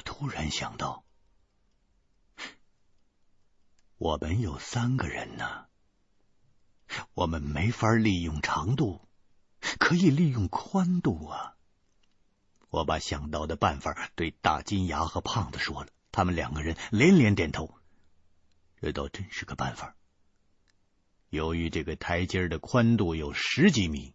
[0.00, 1.04] 突然想到，
[3.98, 5.66] 我们有三个人呢，
[7.14, 9.06] 我们没法利用长度，
[9.78, 11.56] 可以利用宽度啊！
[12.70, 17.74] 我把想到的办法对大金牙和胖子说了，他们两个人连连点头。
[18.80, 19.96] 这倒真是个办法。
[21.28, 24.14] 由于这个台阶的宽度有十几米，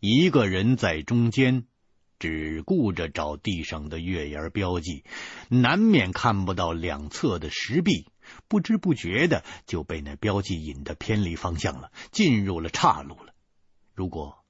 [0.00, 1.66] 一个人在中间，
[2.18, 5.04] 只顾着找地上的月牙标记，
[5.48, 8.08] 难免看不到两侧的石壁，
[8.48, 13.34] 不知不觉的就被那标记引得偏离方向了，进入了岔路了。
[13.94, 14.44] 如果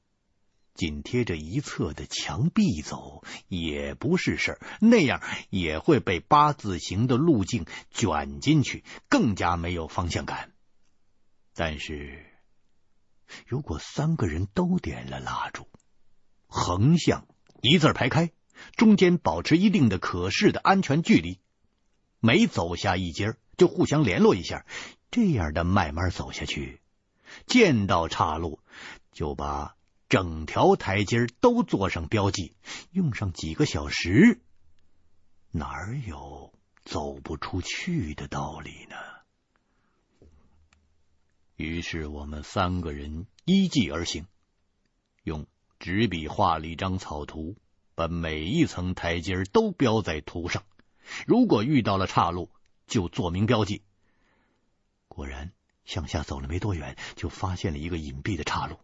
[0.74, 10.52] 紧贴着一侧的墙壁走也不是事儿，那样也会被八字形的路径卷进去，更加没有方向感。
[11.54, 12.26] 但是，
[13.46, 15.68] 如果三个人都点了蜡烛，
[16.46, 17.26] 横向
[17.66, 18.30] 一字排开，
[18.76, 21.40] 中间保持一定的可视的安全距离，
[22.20, 24.66] 每走下一阶就互相联络一下，
[25.10, 26.82] 这样的慢慢走下去，
[27.46, 28.60] 见到岔路
[29.12, 29.76] 就把
[30.10, 32.54] 整条台阶都做上标记，
[32.90, 34.42] 用上几个小时，
[35.50, 36.52] 哪有
[36.84, 38.96] 走不出去的道理呢？
[41.56, 44.26] 于是我们三个人依计而行，
[45.22, 45.46] 用
[45.84, 47.56] 执笔画了一张草图，
[47.94, 50.62] 把每一层台阶都标在图上。
[51.26, 52.48] 如果遇到了岔路，
[52.86, 53.82] 就做明标记。
[55.08, 55.52] 果然，
[55.84, 58.78] 向下走了没多远，就发现了一个隐蔽的岔路。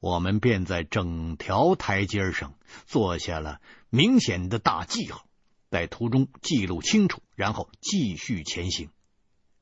[0.00, 2.52] 我们便在整条台阶上
[2.84, 5.26] 做下了明显的大记号，
[5.70, 8.90] 在图中记录清楚，然后继续前行。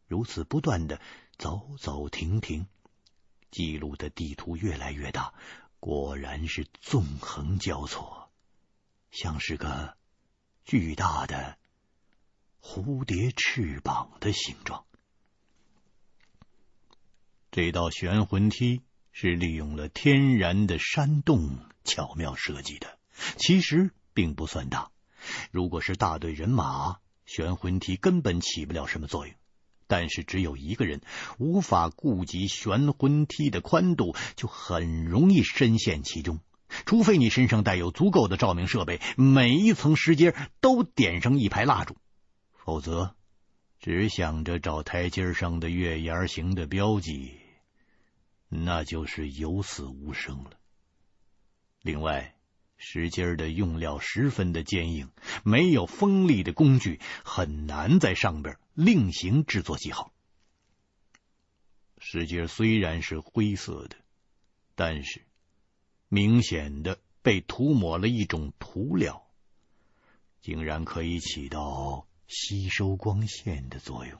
[0.08, 1.00] 如此不断的。
[1.38, 2.66] 走走停停，
[3.50, 5.32] 记录的地图越来越大，
[5.80, 8.30] 果然是纵横交错，
[9.10, 9.96] 像是个
[10.64, 11.56] 巨大的
[12.60, 14.84] 蝴蝶翅膀的形状。
[17.50, 22.98] 这道悬魂梯是利用了天然的山洞巧妙设计的，
[23.38, 24.92] 其实并不算大。
[25.50, 29.34] 如果是大队人马，悬魂梯根本起不了什么作用。
[29.90, 31.00] 但是只有一个人
[31.36, 36.38] 无法顾及悬魂梯的宽度，就很容易深陷其中。
[36.86, 41.96] 除非你身上带有足够的照明设备，每一层石阶都点上一排蜡烛，
[42.54, 43.16] 否则
[43.80, 47.32] 只想着找台阶上的月牙形的标记，
[48.48, 50.52] 那就是有死无生了。
[51.82, 52.36] 另外，
[52.76, 55.10] 石阶的用料十分的坚硬，
[55.42, 60.10] 没有锋利的工具，很难在上边另行制作记号。
[61.98, 63.96] 石阶虽然是灰色的，
[64.74, 65.26] 但是
[66.08, 69.26] 明显的被涂抹了一种涂料，
[70.40, 74.18] 竟然可以起到吸收光线的作用。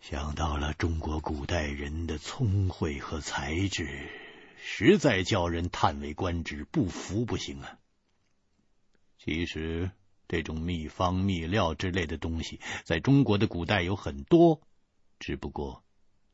[0.00, 4.10] 想到了中国古代人的聪慧和才智。
[4.64, 7.78] 实在叫人叹为观止，不服不行啊！
[9.18, 9.90] 其实
[10.32, 14.62] 这种秘方、秘料之类的东西，在中国的古代有很多，
[15.18, 15.84] 只不过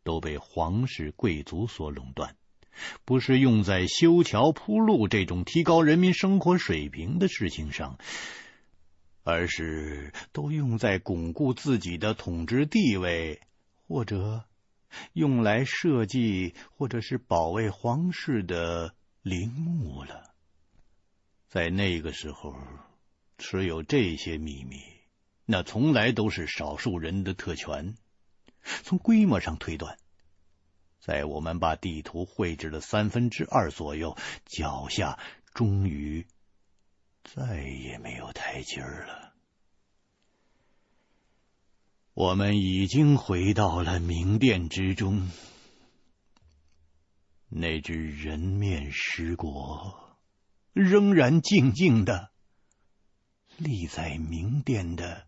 [0.05, 2.37] 都被皇室贵族所垄断，
[3.05, 7.99] 不是用在修桥铺路这种提高人民生活水平的事情上，
[9.25, 13.41] 而是都用在巩固自己的统治地位
[13.89, 14.45] 或者。
[15.13, 20.33] 用来设计或者是保卫皇室的陵墓了。
[21.47, 22.57] 在那个时候，
[23.39, 24.83] 持有这些秘密，
[25.47, 27.97] 那从来都是少数人的特权。
[28.83, 29.97] 从规模上推断，
[31.01, 35.19] 在我们把地图绘制了三分之二左右，脚下
[35.55, 36.27] 终于
[37.23, 39.33] 再也没有台阶了。
[42.13, 45.31] 我们已经回到了明殿之中，
[47.49, 50.19] 那只人面狮国
[50.73, 52.33] 仍然静静的
[53.59, 55.27] 立在明殿的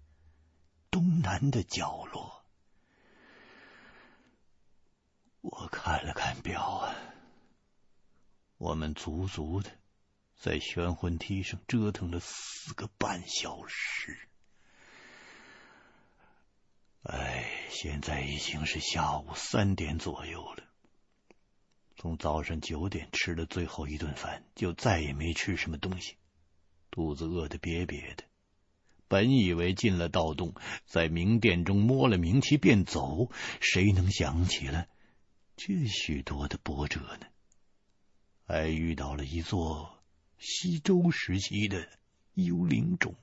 [0.88, 2.44] 东南的角落。
[5.40, 6.96] 我看了看表啊，
[8.56, 9.70] 我们足足的
[10.36, 14.28] 在悬魂梯上折腾了四个半小时。
[17.02, 20.62] 哎，现在已经是下午三点左右了。
[21.96, 26.16] 从早上九点吃了最后一顿饭，就再也没吃什么东西，
[26.90, 28.24] 肚子饿得瘪瘪的。
[29.08, 30.54] 本以为进了盗洞，
[30.86, 34.88] 在明殿中摸了冥器便走，谁能想起来
[35.56, 37.26] 这许多的波折呢？
[38.46, 39.98] 还遇到了一座
[40.38, 41.88] 西周时期的
[42.34, 43.14] 幽灵种。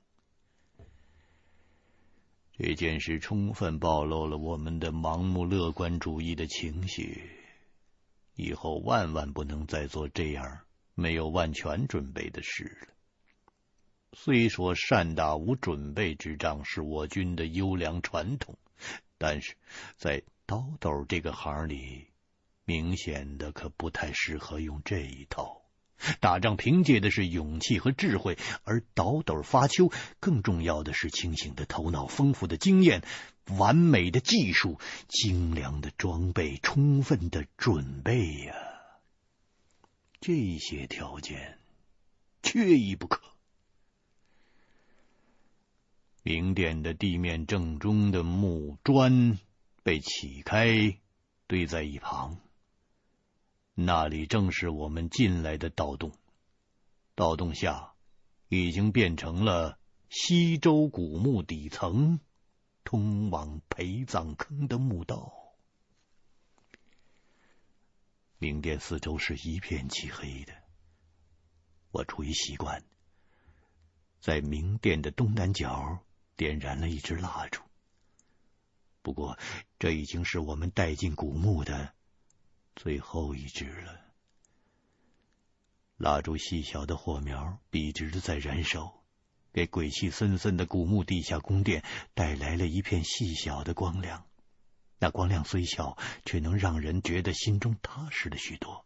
[2.57, 7.29] 这件事充分暴露了我们的盲目乐观主义的情绪，
[8.35, 10.59] 以后万万不能再做这样
[10.95, 12.93] 没有万全准备的事了。
[14.13, 18.57] 虽说善打无准备之仗是我军的优良传统，
[19.17, 19.55] 但是
[19.95, 22.07] 在倒斗这个行里，
[22.65, 25.61] 明显的可不太适合用这一套。
[26.19, 33.03] 打仗凭借的是勇气和智慧，而倒斗发丘更重要的是清醒的头脑、丰富的经验、
[33.57, 38.55] 完美的技术、精良的装备、充分的准备呀！
[40.19, 41.59] 这些条件
[42.43, 43.21] 缺一不可。
[46.29, 49.39] 明殿的地面正中的木砖
[49.81, 50.99] 被起开，
[51.47, 52.37] 堆在一旁。
[53.73, 56.11] 那里正是我们进来的盗洞，
[57.15, 57.93] 盗洞下
[58.49, 59.79] 已经变成了
[60.09, 62.19] 西周古墓底层
[62.83, 65.31] 通往陪葬坑的墓道。
[68.37, 70.53] 明殿四周是一片漆黑的，
[71.91, 72.83] 我出于习惯，
[74.19, 76.03] 在明殿的东南角
[76.37, 77.61] 点燃了一支蜡烛。
[79.01, 79.37] 不过，
[79.79, 81.93] 这已经是我们带进古墓的。
[82.75, 83.99] 最后一支了，
[85.97, 89.01] 蜡烛细小的火苗笔直的在燃烧，
[89.51, 94.27] 给鬼气森森的古墓地下宫殿带来了一片细小的光亮。
[94.99, 98.85] 那光亮虽小，却能让人觉得心中踏实了许多。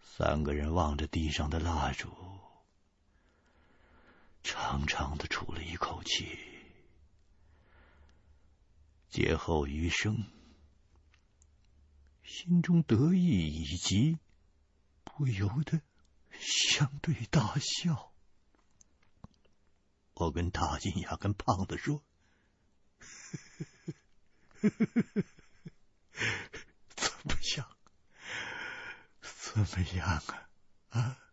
[0.00, 2.08] 三个人望着地上的蜡烛，
[4.44, 6.38] 长长的出了一口气，
[9.08, 10.30] 劫后余生。
[12.22, 14.18] 心中得意以及，
[15.02, 15.80] 不由得
[16.38, 18.12] 相对大笑。
[20.14, 22.02] 我跟大金牙跟胖子说
[26.94, 27.76] ：“怎么样？
[29.22, 30.06] 怎么样
[30.90, 31.00] 啊？
[31.00, 31.23] 啊？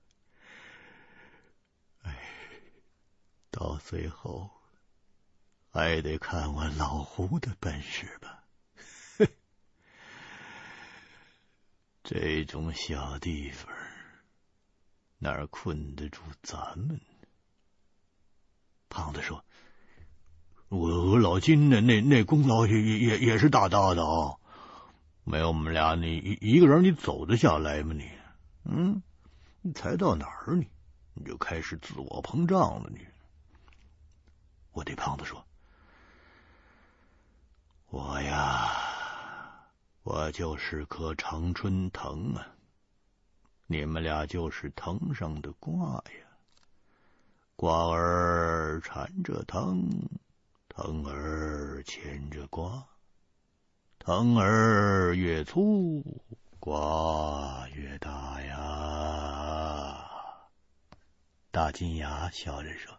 [3.52, 4.50] 到最后
[5.70, 8.44] 还得看我老胡的本事吧。
[12.04, 13.72] ”这种小地方，
[15.20, 17.00] 哪困得住咱们？
[18.90, 19.46] 胖子说
[20.70, 24.38] ：“我老金的那那功劳也也也是大大的啊！
[25.24, 27.94] 没有我们俩，你一一个人你走得下来吗？
[27.94, 28.10] 你，
[28.66, 29.02] 嗯，
[29.62, 30.68] 你才到哪儿你
[31.14, 33.06] 你就开始自我膨胀了你？”
[34.72, 35.46] 我对胖子说
[37.90, 38.88] ：“我呀。”
[40.04, 42.48] 我就是颗常春藤啊，
[43.68, 46.26] 你们俩就是藤上的瓜呀。
[47.56, 49.88] 瓜儿缠着藤，
[50.68, 52.84] 藤儿牵着瓜，
[54.00, 56.04] 藤儿越粗，
[56.60, 60.04] 瓜越大呀。
[61.52, 62.92] 大金牙笑着说：“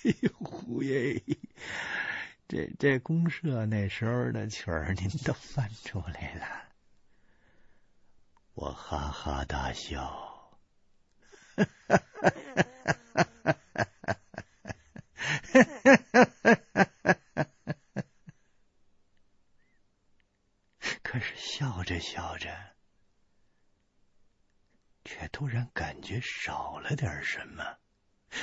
[0.04, 1.22] 哎呦，胡爷。”
[2.48, 6.68] 这这公社那时候的曲儿，您都翻出来了，
[8.54, 10.50] 我哈哈大笑。
[11.56, 13.54] 哈哈哈哈哈
[13.94, 14.16] 哈！
[21.02, 22.74] 可是笑着笑着，
[25.04, 27.78] 却突然感觉少了点什么，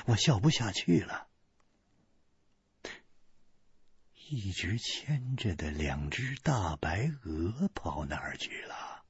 [0.06, 1.28] 我笑不下去了。
[4.30, 9.06] 一直牵着的两只大白鹅跑哪儿去了？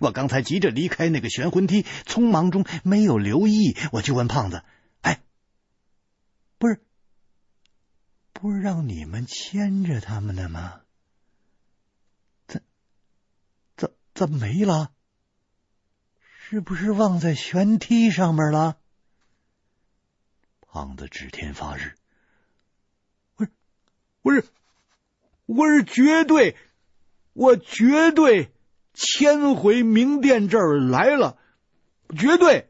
[0.00, 4.62] 我刚才急着离开那个悬魂梯，匆忙中没有留意，我就问胖子
[5.02, 5.20] ：“哎，
[6.58, 6.80] 不是，
[8.32, 10.82] 不是让你们牵着他们的吗？
[12.46, 12.62] 怎
[13.76, 14.92] 怎怎么没了？
[16.20, 18.78] 是不是忘在悬梯上面了？”
[20.62, 21.96] 胖子指天发誓。
[23.34, 23.50] 不是
[24.22, 24.46] 不是，
[25.48, 26.56] 我是绝对，
[27.32, 28.52] 我绝对
[28.92, 31.38] 迁回明殿这儿来了，
[32.14, 32.68] 绝对。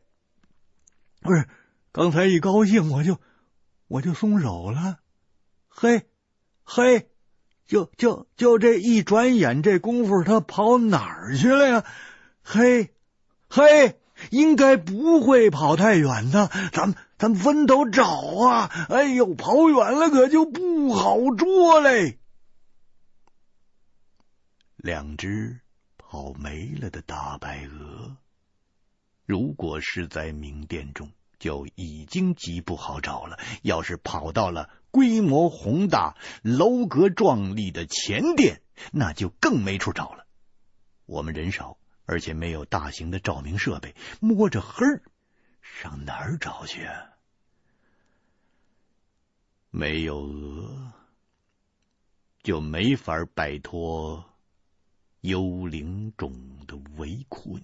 [1.20, 1.48] 不是，
[1.90, 3.18] 刚才一高兴我就
[3.88, 4.98] 我就松手了，
[5.68, 6.02] 嘿，
[6.62, 7.08] 嘿，
[7.66, 11.84] 就就就这一转眼这功夫，他跑哪儿去了呀？
[12.44, 12.94] 嘿，
[13.50, 13.98] 嘿，
[14.30, 16.94] 应该不会跑太远的，咱们。
[17.18, 18.70] 咱们分头找啊！
[18.90, 22.20] 哎呦，跑远了可就不好捉嘞。
[24.88, 25.60] 两只
[25.98, 28.16] 跑没了的大白鹅，
[29.26, 40.24] 如果是在明殿中，就已经极不好找了；要是跑到了规模宏大、楼阁壮丽的前殿，那就更没处找了。
[41.04, 41.76] 我们人少，
[42.06, 44.86] 而且没有大型的照明设备，摸着黑
[45.60, 46.88] 上哪儿找去？
[49.68, 50.92] 没有鹅，
[52.42, 54.24] 就没法摆脱
[55.28, 57.62] 幽灵种的围困。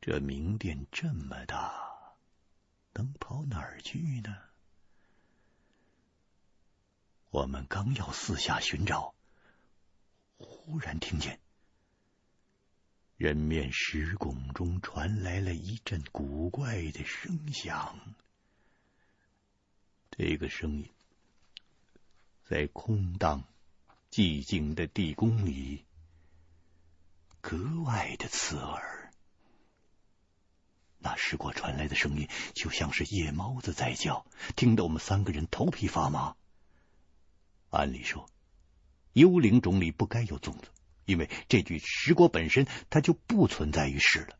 [0.00, 2.14] 这明殿这么大，
[2.92, 4.36] 能跑哪儿去呢？
[7.30, 9.12] 我们刚要四下寻找，
[10.36, 11.40] 忽然听见
[13.16, 17.98] 人面石拱中传来了一阵古怪的声响。
[20.12, 20.88] 这个声音
[22.44, 23.42] 在空荡
[24.12, 25.84] 寂静的地宫里
[27.40, 29.12] 格外的刺耳。
[30.98, 36.36] 那石果传来的声音，就像是夜猫子在叫，听得我们三个人头皮发麻。
[37.70, 38.28] 按理说，
[39.12, 40.68] 幽灵种里不该有粽子，
[41.06, 44.38] 因为这具石果本身它就不存在于世了，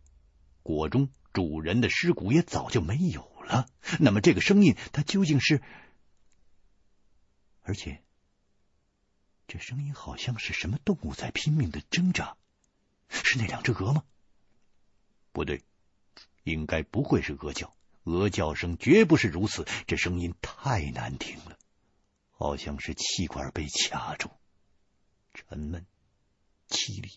[0.63, 3.67] 果中主人的尸骨也早就没有了。
[3.99, 5.63] 那么这个声音，它究竟是？
[7.63, 8.03] 而且，
[9.49, 12.37] 这声音好像是什么动物在拼命的挣扎，
[13.11, 14.05] 是那两只鹅吗？
[15.33, 15.63] 不对。
[16.43, 17.75] 应该不会是鹅叫，
[18.05, 19.67] 鹅叫声绝不是如此。
[19.87, 21.59] 这声音太难听了，
[22.31, 24.31] 好像是气管被卡住，
[25.35, 25.85] 沉闷
[26.67, 27.11] 凄厉。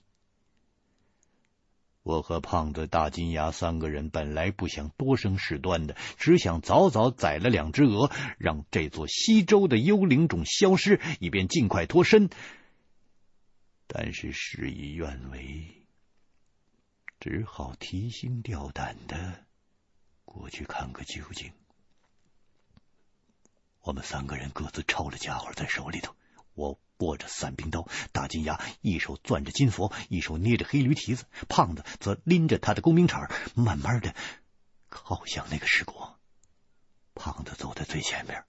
[2.04, 12.30] 我和胖子、大金牙三个人本来不想多生事端的，只想早早宰了两只鹅，让这座西周的幽灵种消失，以便尽快脱身。
[13.88, 15.83] 但是事与愿违。
[17.24, 19.46] 只好提心吊胆的
[20.26, 21.54] 过去看个究竟。
[23.80, 26.14] 我们三个人各自抄了家伙在手里头，
[26.54, 34.14] 我握着散兵刀，大金牙一手攥着金佛，一手捏着黑驴蹄子，胖子则拎着他的工兵铲，慢慢的
[34.90, 36.20] 靠向那个石果。
[37.16, 38.44] 胖子走在最前面，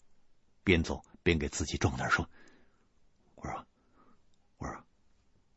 [0.64, 2.28] 边走边给自己壮胆：“说，
[3.36, 3.64] 我说。”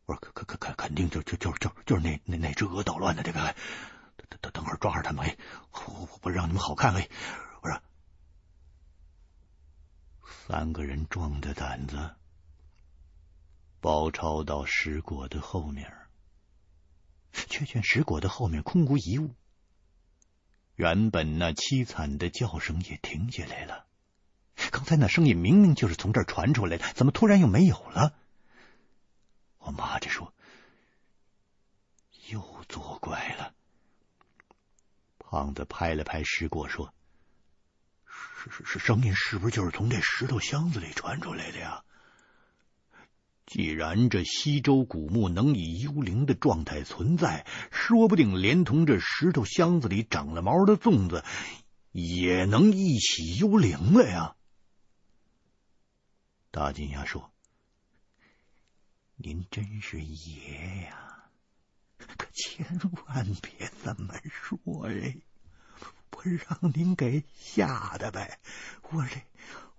[0.08, 3.40] 我说：“可可可肯肯定就就就就就是那那那只鹅捣乱的这个，
[4.30, 5.38] 等等等会儿抓着他们，哎，
[5.74, 7.10] 我我让你们好看哎。”
[7.62, 7.82] 我说
[10.48, 12.16] ：“三个人壮着胆子，
[13.82, 15.92] 包抄到石果的后面，
[17.34, 19.36] 却见石果的后面空无一物。
[20.76, 23.88] 原本那凄惨的叫声也停下来了，
[24.72, 28.16] 刚才那声音明明就是从这儿传出来的，怎么突然又没有了？”
[29.68, 30.34] 我骂着说
[32.32, 33.54] ：“又作怪了。”
[35.20, 36.94] 胖子拍了拍石果说
[38.08, 41.84] ：“是是是，声音是不是就是从这石头箱子里传出来的呀？
[43.46, 51.26] 既然这西周古墓能以幽灵的状态存在，说不定连同这石头箱子里长了毛的粽子
[51.92, 54.38] 也能一起幽灵了呀。”
[56.52, 57.30] 大金牙说。
[59.20, 61.30] 您真是爷呀！
[61.98, 65.18] 可千万别这么说哎，
[66.12, 68.40] 我让您给吓的呗，
[68.92, 69.22] 我这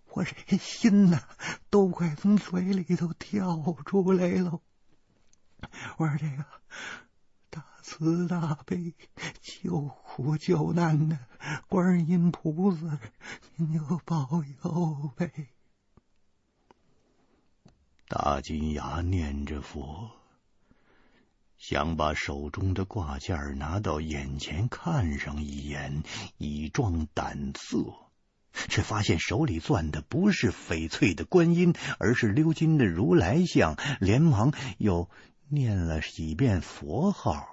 [0.07, 1.23] 我这心呐，
[1.71, 4.61] 都快从嘴里头跳出来了。
[5.99, 6.45] 我说这个
[7.49, 8.95] 大慈大悲、
[9.41, 11.17] 救苦救难的
[11.69, 12.99] 观音菩萨，
[13.55, 15.31] 您就保佑呗。
[18.09, 20.11] 大金牙念着佛，
[21.59, 26.03] 想把手中的挂件拿到眼前看上一眼，
[26.39, 27.85] 以壮胆色，
[28.71, 35.11] 却发现手里攥的不是翡翠的观音，而是鎏金的如来像，连忙又
[35.49, 37.47] 念了几遍佛号。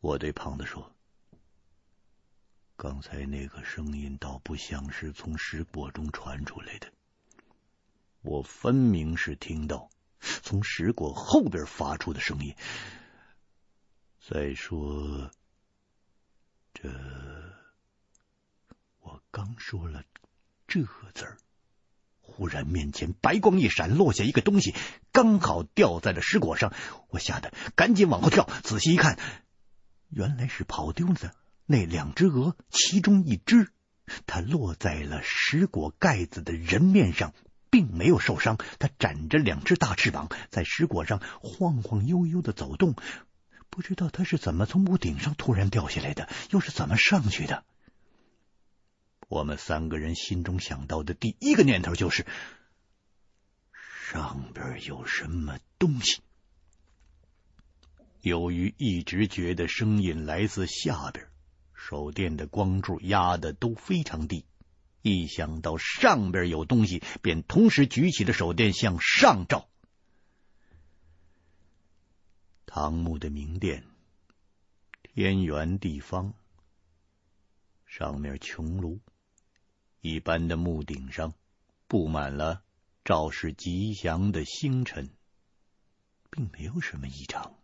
[0.00, 0.94] 我对胖子说
[2.76, 6.92] ：“刚才那个声音倒不像是从石果中传出来的。”
[8.22, 12.54] 我分明是听到从石果后边发出的声音。
[14.28, 15.30] 再说，
[16.74, 16.88] 这
[19.00, 20.04] 我刚说了
[20.68, 21.38] 这字儿，
[22.20, 24.74] 忽然面前白光一闪，落下一个东西，
[25.10, 26.74] 刚好掉在了石果上。
[27.08, 29.18] 我吓得赶紧往后跳，仔细一看，
[30.08, 31.34] 原来是跑丢了的
[31.64, 33.72] 那两只鹅，其中一只
[34.26, 37.32] 它落在了石果盖子的人面上。
[37.70, 42.94] 并没有受伤，它展着两只大翅膀，在石果上晃晃悠悠的走动，
[43.70, 47.64] 不知道他是怎么从屋顶上突然掉下来的，又是怎么上去的。
[49.28, 52.26] 我们三个人心中想到的第一个念头就是：
[54.10, 56.20] 上边有什么东西。
[58.22, 61.28] 由于一直觉得声音来自下边，
[61.72, 64.44] 手电的光柱压的都非常低。
[65.02, 69.68] 一想到上边有东西，便同时举起了手电向上照。
[72.66, 73.84] 唐墓的明殿，
[75.02, 76.34] 天圆地方，
[77.86, 79.00] 上面穹庐，
[80.00, 81.34] 一般的墓顶上
[81.88, 82.62] 布满了
[83.04, 85.10] 昭示吉祥的星辰，
[86.30, 87.58] 并没有什么异常，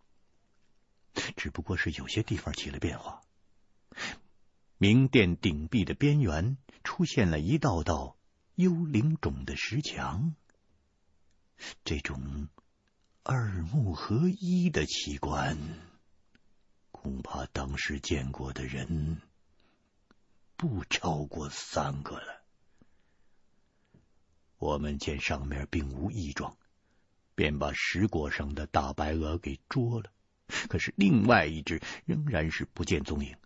[1.36, 3.20] 只不过是有些地方起了变化。
[4.78, 8.16] 明殿顶壁的边缘出现了一道道
[8.54, 10.36] 幽灵种的石墙，
[11.84, 12.48] 这种
[13.24, 15.58] 二目合一的奇观，
[16.92, 19.20] 恐怕当时见过的人
[20.56, 22.44] 不超过三个了。
[24.56, 26.56] 我们见上面并无异状，
[27.34, 30.12] 便把石果上的大白鹅给捉了，
[30.68, 33.36] 可是另外一只仍然是不见踪影。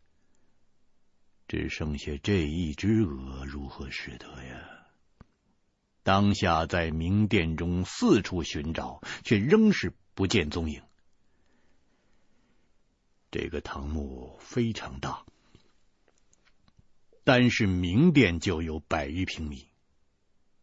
[1.50, 4.87] 只剩下这一只鹅，如何使得呀？
[6.04, 10.80] 当下在明殿中四处寻找，却仍是不见踪影。
[13.33, 15.25] 这个唐墓非常大，
[17.25, 19.66] 单是明殿就有百余平米，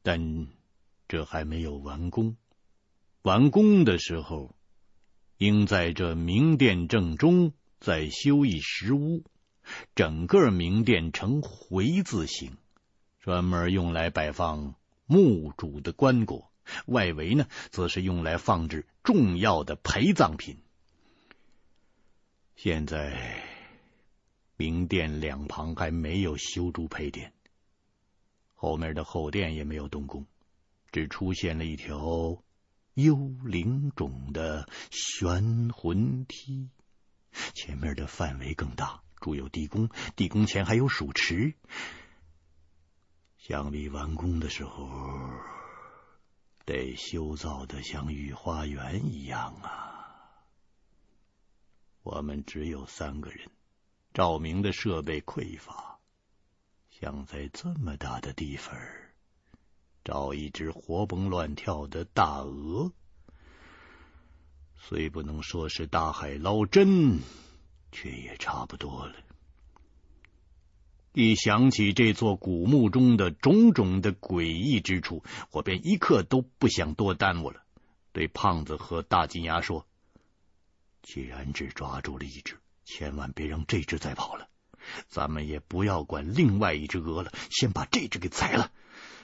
[0.04, 0.48] 但
[1.10, 2.38] 这还没有完工。
[3.24, 4.56] 完工的时候，
[5.38, 9.26] 应在这明殿正中再修一石屋。
[9.96, 12.58] 整个明殿呈回字形，
[13.20, 16.46] 专门用来摆放墓主的棺椁，
[16.86, 20.58] 外围呢，则是用来放置重要的陪葬品。
[22.56, 23.44] 现在
[24.56, 27.34] 明殿两旁还没有修筑陪殿，
[28.56, 30.26] 后面的后殿也没有动工，
[30.92, 32.42] 只出现了一条
[32.96, 36.70] 幽灵种的悬魂梯，
[37.54, 39.04] 前面的范围更大。
[39.20, 41.54] 住有地宫，地宫前还有水池，
[43.38, 44.90] 想必完工的时候
[46.66, 50.44] 得修造的像御花园一样啊！
[52.04, 53.50] 我们只有三个人，
[54.14, 56.00] 照明的设备匮乏，
[56.90, 58.76] 想在这么大的地方
[60.04, 62.94] 找一只活蹦乱跳的大鹅，
[64.76, 67.20] 虽不能说是大海捞针。
[67.92, 69.16] 却也差不多了。
[71.14, 77.64] 一想起这座古墓中的种种的诡异之处，我便一刻都不想多耽误了。
[78.12, 79.88] 对胖子和大金牙说
[81.02, 84.48] ：“既然只抓住了一只，千万别让这只再跑了。
[85.08, 88.72] 咱们也不要管另外一只鹅了，先把这只给宰了，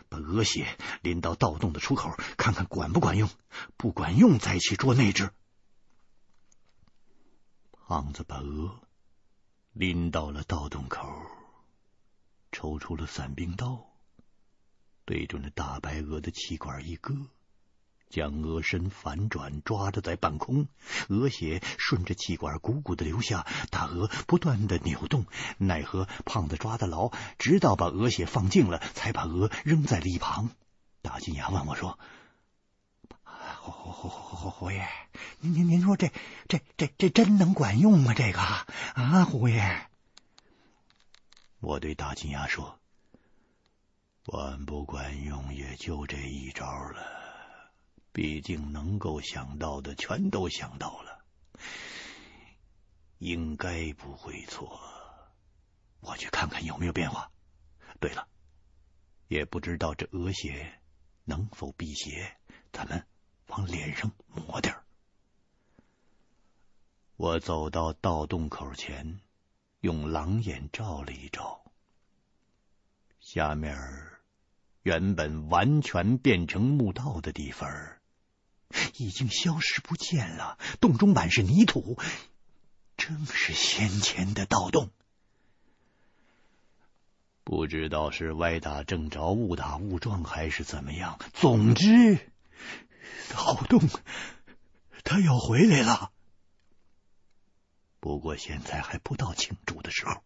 [0.09, 0.65] 把鹅血
[1.03, 3.29] 淋到盗洞的出口，看看管不管用。
[3.77, 5.29] 不管用，再去捉那只。”
[7.93, 8.79] 胖子把鹅
[9.71, 11.07] 拎到了盗洞口，
[12.51, 13.85] 抽出了散兵刀，
[15.05, 17.13] 对准了大白鹅的气管一割，
[18.09, 20.67] 将鹅身反转，抓着在半空，
[21.09, 25.27] 鹅血顺着气管汩汩的流下，大鹅不断的扭动，
[25.59, 30.49] 奈何胖子抓得牢，直到把鹅血放尽了，才把鹅扔在了一旁。
[31.03, 31.99] 大金牙问我说。
[33.63, 34.85] 胡胡胡胡胡胡爷，
[35.39, 36.11] 您您您说这
[36.49, 38.13] 这这这真能管用吗？
[38.13, 39.87] 这个啊，胡爷，
[41.61, 42.77] 我对大金牙说
[44.27, 47.71] ：“管不管用也就这一招了，
[48.11, 51.23] 毕竟能够想到的全都想到了，
[53.19, 54.77] 应该不会错。
[56.01, 57.31] 我去看看有没有变化。
[58.01, 58.27] 对了，
[59.29, 60.81] 也不知道这鹅血
[61.23, 62.35] 能否辟邪，
[62.73, 63.01] 咱们。”
[63.47, 64.75] 往脸上抹点。
[67.15, 69.19] 我走到盗洞口前，
[69.79, 71.63] 用狼眼照了一照，
[73.19, 73.77] 下面
[74.81, 77.69] 原本完全变成墓道的地方，
[78.97, 80.57] 已经消失不见了。
[80.81, 81.97] 洞中满是泥土，
[82.97, 84.89] 正是先前的盗洞。
[87.45, 91.19] 不知道是歪打正着、误打误撞，还是怎么样。
[91.33, 92.32] 总之。
[93.33, 93.81] 盗洞，
[95.03, 96.11] 他要回来了。
[97.99, 100.21] 不过现在还不到庆祝的时候，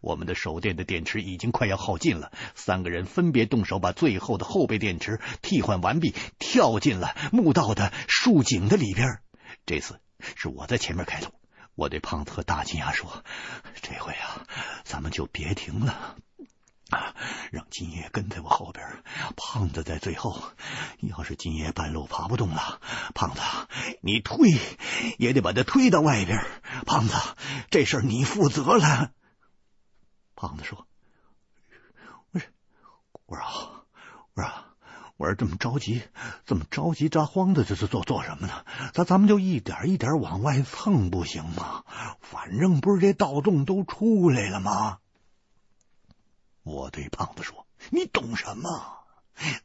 [0.00, 2.32] 我们的手电的电池已经快要耗尽了。
[2.54, 9.20] 三个人分别动手把最后的后备电池替换完毕，跳进了墓道的竖井的里边。
[9.64, 10.00] 这次
[10.36, 11.28] 是我在前面开路，
[11.74, 13.24] 我对胖子和大金牙说
[13.82, 14.46] ：“这回啊，
[14.84, 16.16] 咱们就别停了。”
[16.90, 17.14] 啊！
[17.50, 19.02] 让金爷跟在我后边，
[19.36, 20.40] 胖子在最后。
[21.00, 22.80] 要是金爷半路爬不动了，
[23.14, 23.40] 胖子，
[24.02, 24.54] 你推
[25.18, 26.46] 也得把他推到外边。
[26.86, 27.14] 胖子，
[27.70, 29.10] 这事儿你负责了。
[30.36, 30.86] 胖子说
[32.32, 32.48] ：“我说，
[33.26, 33.44] 我说，
[34.34, 34.52] 我说，
[35.16, 36.02] 我说这么着急，
[36.44, 38.64] 这么着急扎慌的，这是做做什么呢？
[38.92, 41.84] 咱咱们就一点一点往外蹭，不行吗？
[42.20, 44.98] 反正不是这盗洞都出来了吗？”
[46.66, 48.68] 我对胖子说：“你懂什么？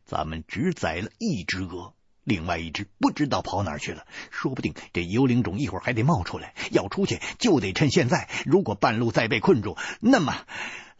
[0.05, 4.05] 咱们只宰了一只鹅，另外一只不知道跑哪儿去了。
[4.29, 8.29] 说不定这幽灵种一会儿还得冒出来，要出去就得趁现在。
[8.45, 10.45] 如果半路再被困住，那么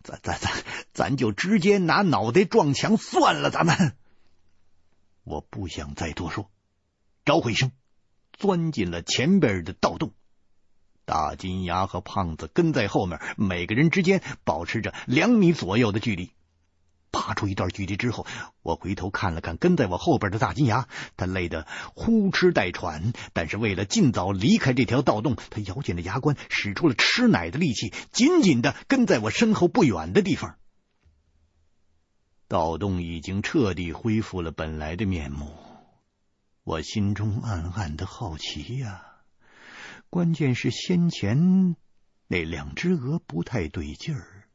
[0.01, 0.51] 咱咱咱
[0.91, 3.51] 咱就直接拿脑袋撞墙算了。
[3.51, 3.95] 咱们……
[5.23, 6.49] 我不想再多说，
[7.25, 7.71] 招呼一声，
[8.33, 10.15] 钻进了前边的盗洞。”
[11.11, 16.31] 大金牙和胖子跟在后面，每个人之间保持着两米左右的距离。
[17.11, 18.25] 爬出一段距离之后，
[18.61, 30.55] 我回头看了看跟在我后边的大金牙，他累得呼哧带喘，但是为了尽早离开这条盗洞，他咬紧了牙关，使出了吃奶的力气，紧紧的跟在我身后不远的地方。
[32.47, 35.51] 盗洞已经彻底恢复了本来的面目，
[36.63, 39.10] 我心中暗暗的好奇呀。
[40.11, 41.77] 关键是先前
[42.27, 44.49] 那两只鹅不太对劲儿，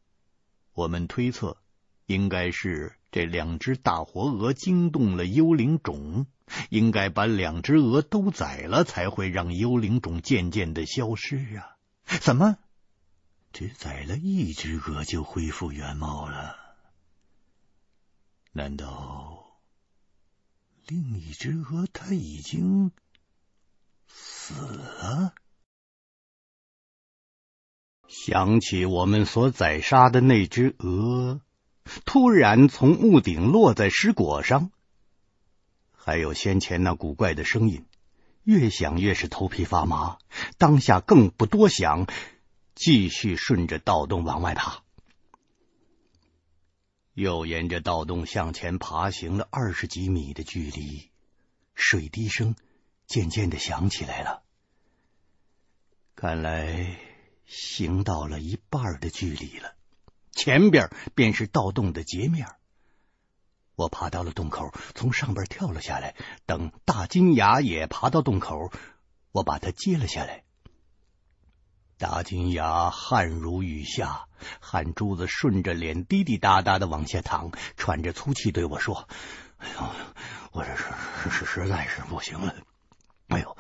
[0.75, 1.57] 我们推测
[2.05, 6.27] 应该是这两只大活鹅惊动了幽灵种，
[6.69, 11.79] 应该把两只鹅都宰了，才会让幽灵种渐渐的消失啊！
[12.21, 12.59] 怎么
[13.55, 16.55] 只宰了一只鹅就恢复原貌了？
[18.53, 19.59] 难道
[20.87, 22.93] 另一只鹅它已经
[24.07, 25.35] 死了？
[28.09, 31.41] 想起我们所宰杀的那只鹅，
[32.05, 34.71] 突然从屋顶落在石果上，
[35.93, 37.85] 还有先前那古怪的声音，
[38.45, 40.19] 越想越是头皮发麻。
[40.57, 42.07] 当下更不多想，
[42.75, 44.83] 继续顺着盗洞往外爬。
[47.13, 51.11] 又沿着盗洞向前爬行了二十几米的距离，
[51.75, 52.55] 水滴声
[53.07, 54.43] 渐渐的响起来了。
[56.15, 57.16] 看来。
[57.47, 59.75] 行到了一半的距离了，
[60.33, 62.49] 前边便是盗洞的截面。
[63.77, 66.15] 我爬到了洞口，从上边跳了下来。
[66.47, 68.73] 等大金牙也爬到洞口，
[69.33, 70.45] 我把他接了下来。
[71.99, 74.27] 大金牙汗如雨下，
[74.61, 79.09] 汗珠子顺着脸滴滴答答的往下淌，喘着粗气对我说
[79.59, 79.91] ：“哎呦，
[80.53, 80.85] 我这是
[81.31, 82.55] 是实在是不行了。
[83.29, 83.57] 哎呦。”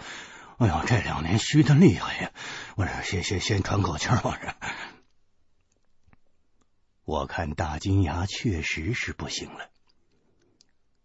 [0.59, 2.33] 哎呦，这两年虚的厉害呀！
[2.77, 4.19] 我说，先先先喘口气儿。
[4.25, 4.55] 我说，
[7.05, 9.71] 我看大金牙确实是不行了。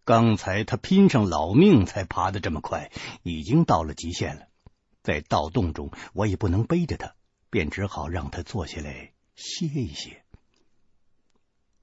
[0.06, 2.92] 刚才他拼上老命才爬得这么快，
[3.24, 4.48] 已经到了极限了。
[5.04, 7.16] 在盗洞中，我也不能背着他，
[7.50, 10.24] 便只好让他坐下来歇一歇。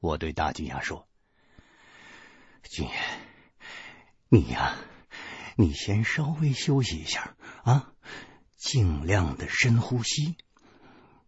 [0.01, 1.07] 我对大金牙说
[2.65, 2.95] ：“金爷，
[4.31, 4.75] 你呀。”
[5.61, 7.91] 你先稍微休息一下啊，
[8.57, 10.37] 尽量的深呼吸。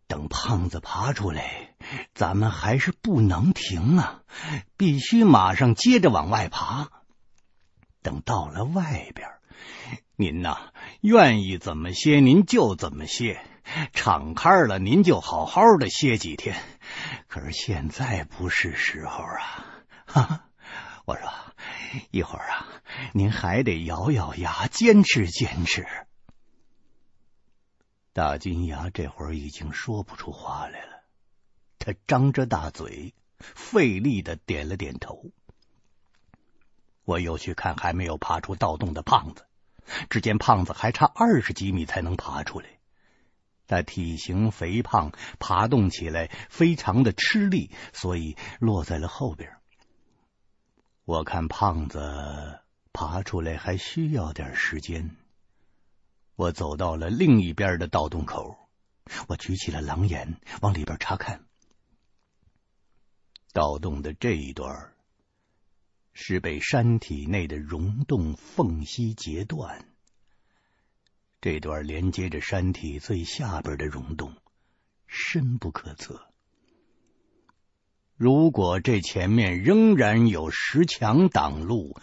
[0.06, 1.74] 等胖子爬出来，
[2.14, 4.22] 咱们还是不能停啊，
[4.76, 6.90] 必须马上接着往外爬。
[8.02, 9.28] 等到了外边，
[10.14, 13.44] 您呐，愿意怎么歇您就怎么歇，
[13.92, 16.56] 敞开了您就好好的歇几天。
[17.26, 19.66] 可是现在不是时候啊，
[20.06, 20.44] 哈哈，
[21.04, 21.49] 我说。
[22.10, 22.68] 一会儿啊，
[23.12, 25.86] 您还得咬咬牙，坚持坚持。
[28.12, 31.04] 大金牙这会儿已经说不出话来了，
[31.78, 35.30] 他张着大嘴，费力的点了点头。
[37.04, 39.46] 我又去看还没有爬出盗洞的胖子，
[40.10, 42.68] 只见胖子还差二十几米才能爬出来。
[43.66, 49.59] 他体型肥胖，爬动起来非常的吃力，所以落在了后边。
[51.10, 52.60] 我看胖子
[52.92, 55.16] 爬出来还需要点时间。
[56.36, 58.56] 我走到了另一边的盗洞口，
[59.26, 61.44] 我举起了狼眼往里边查看。
[63.52, 64.92] 盗洞的这一段
[66.12, 69.84] 是被山体内的溶洞缝隙截断，
[71.40, 74.36] 这段连接着山体最下边的溶洞，
[75.08, 76.29] 深不可测。
[78.20, 81.96] 如果这前面仍然有石墙挡路，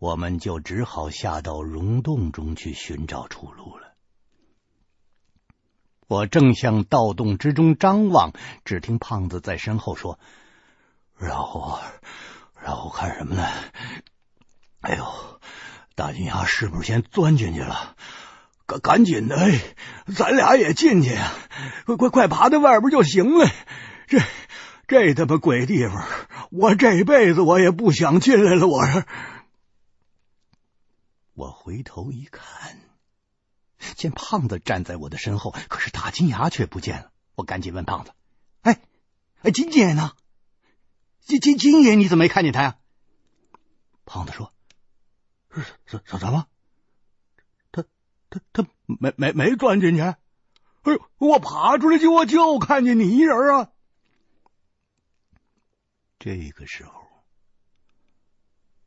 [0.00, 3.92] 我们就只好下到溶洞中去寻找出路了。
[6.08, 8.32] 我正向盗洞之中张望，
[8.64, 10.18] 只听胖子在身后说
[11.16, 11.80] ：“让我，
[12.60, 13.46] 让我看什么呢？
[14.80, 15.06] 哎呦，
[15.94, 17.94] 大金牙是不是先钻进去了？
[18.66, 19.60] 赶赶紧的，哎，
[20.16, 21.32] 咱俩也进去呀！
[21.86, 23.48] 快快快，爬到外边就行了。
[24.08, 24.18] 这
[24.86, 26.06] 这他妈鬼地方，
[26.50, 28.66] 我这辈子我也不想进来了。
[28.66, 29.04] 我说。”
[31.34, 32.80] 我回头一看，
[33.94, 37.10] 见胖子站在我的身后，可是大金牙却不见了。
[37.34, 38.12] 我赶紧问胖子
[38.62, 38.80] ：“哎，
[39.42, 40.12] 哎，金爷呢？
[41.20, 42.78] 金金金爷你怎么没看见他呀？”
[44.06, 44.54] 胖子说
[45.84, 46.46] ：“怎怎怎么？
[47.70, 47.84] 他
[48.30, 50.00] 他他没没没钻进去？
[50.00, 50.16] 哎
[50.84, 53.72] 呦，我爬出来就我就看见你一人啊！”
[56.26, 57.06] 这个时候。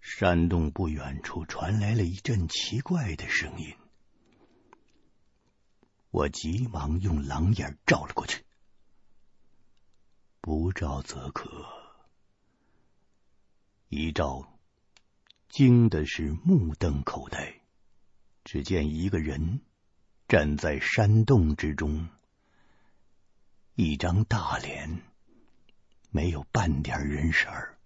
[0.02, 3.78] 山洞不远处传来了一阵奇怪的声音，
[6.10, 8.44] 我急忙用狼眼照了过去。
[10.42, 11.66] 不照则可，
[13.88, 14.60] 一照，
[15.48, 17.62] 惊的是目瞪口呆。
[18.44, 19.62] 只见一个人
[20.28, 22.10] 站在山洞之中，
[23.76, 25.04] 一张大脸，
[26.12, 27.78] 没有半点人神儿。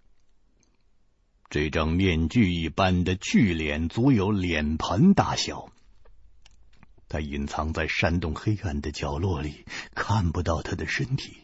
[1.50, 5.70] 这张面具一般的巨脸，足有脸盆大小。
[7.08, 11.36] 他隐藏在山洞黑暗的角落里，看不到他的身体。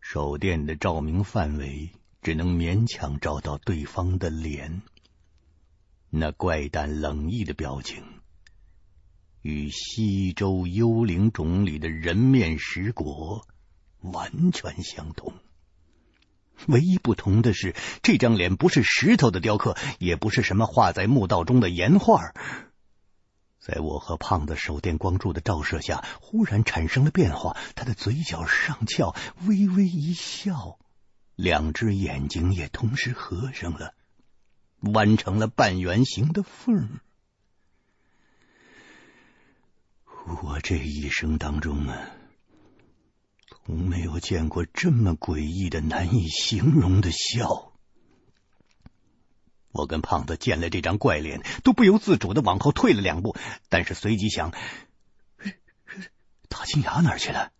[0.00, 1.90] 手电的照明范围
[2.22, 4.82] 只能勉强照到对方的脸。
[6.10, 8.02] 那怪诞冷意的表情，
[9.42, 13.46] 与西周幽灵种里的人面石国
[14.12, 15.34] 完全相同。
[16.68, 22.32] 唯一不同的是，这张脸不是石头的雕刻，也不是什么画在墓道中的岩画。
[23.58, 27.56] 在我和胖子手电光柱的照射下，忽然产生了变化。
[27.74, 29.14] 他的嘴角上翘，
[29.46, 30.78] 微微一笑，
[31.34, 33.92] 两只眼睛也同时合上了，
[34.80, 37.00] 弯成了半圆形的缝。
[40.42, 42.15] 我这一生当中啊。
[43.66, 47.72] 从没有见过这么诡异的、难以形容的笑。
[49.72, 53.34] 我跟胖子见了这张怪脸，都不由自主的往后退了两步，
[53.68, 54.52] 但是随即想：
[56.48, 57.50] 大金牙哪儿去了？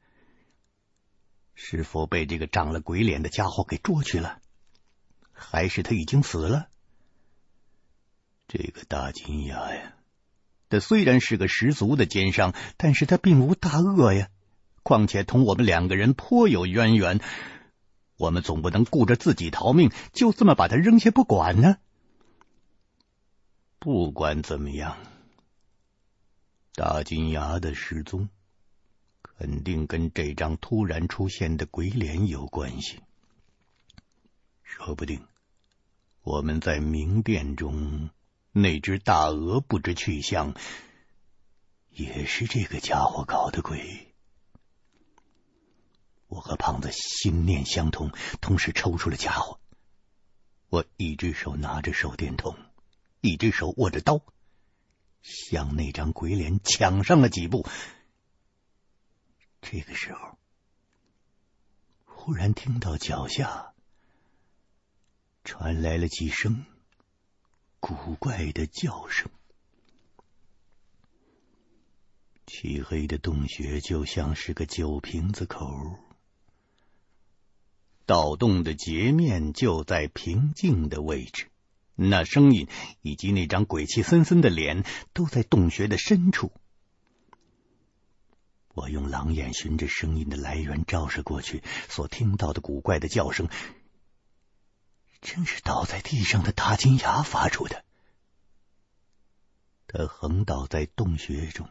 [1.56, 4.40] 是否被这个长了鬼脸的家伙给捉去了？
[5.32, 6.68] 还是他已经死了？
[8.46, 9.96] 这个大金牙呀，
[10.68, 14.28] 他虽然是个十足的奸商，但是他并无大恶呀。
[14.86, 17.18] 况且同我们两个人颇有渊源，
[18.16, 21.78] 我们总不能顾着自己逃命，就这么把他扔下不管呢？
[23.80, 24.96] 不管怎么样，
[26.76, 28.28] 大金牙的失踪
[29.22, 33.00] 肯定跟这张突然出现的鬼脸有关系。
[34.62, 35.26] 说不定
[36.22, 38.10] 我们在明殿中
[38.52, 40.54] 那只大鹅不知去向，
[41.90, 44.05] 也是这个家伙搞的鬼。
[46.36, 49.58] 我和胖子心念相通，同时抽出了家伙。
[50.68, 52.54] 我一只手拿着手电筒，
[53.22, 54.20] 一只手握着刀，
[55.22, 57.66] 向那张鬼脸抢上了几步。
[59.62, 60.38] 这个时候，
[62.04, 63.72] 忽然听到脚下
[65.42, 66.66] 传来了几声
[67.80, 69.30] 古怪的叫声。
[72.46, 75.98] 漆黑的洞穴就像是个酒瓶子口。
[78.06, 81.48] 盗洞的截面就在平静的位置，
[81.96, 82.68] 那声音
[83.02, 86.52] 以及那张鬼气森森的脸都在洞穴的深处。
[88.74, 93.48] 我用狼眼循着声音的来源照射过去，所听到的古怪的叫声，
[95.20, 97.84] 正是倒在地上的大金牙发出的。
[99.88, 101.68] 他横倒在洞穴中，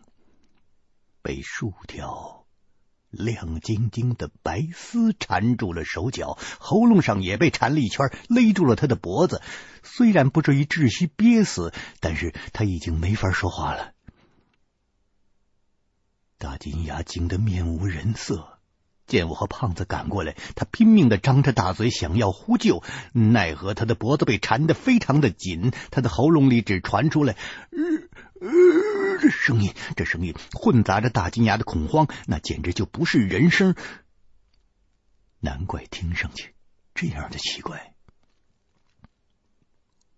[1.21, 2.44] 被数条。
[3.17, 9.41] 亮晶晶的白丝缠住了手脚，喉咙上也被缠了一圈，勒住了他的脖子。
[9.83, 13.93] 虽然不至于窒息憋死，但是他已经没法说话了。
[16.37, 18.59] 大金牙惊得面无人色，
[19.07, 27.35] 见我和胖子赶过来，他拼命的张着大嘴想要呼救，奈何他的脖子被缠得非常的紧，他的喉咙里只传出来。
[27.71, 27.79] 呃
[28.41, 28.49] 呃，
[29.19, 33.75] 这声音，这声音混杂着大金牙的恐慌，那简直就不是人声。
[35.39, 36.55] 难怪听上去
[36.93, 37.93] 这样的奇怪。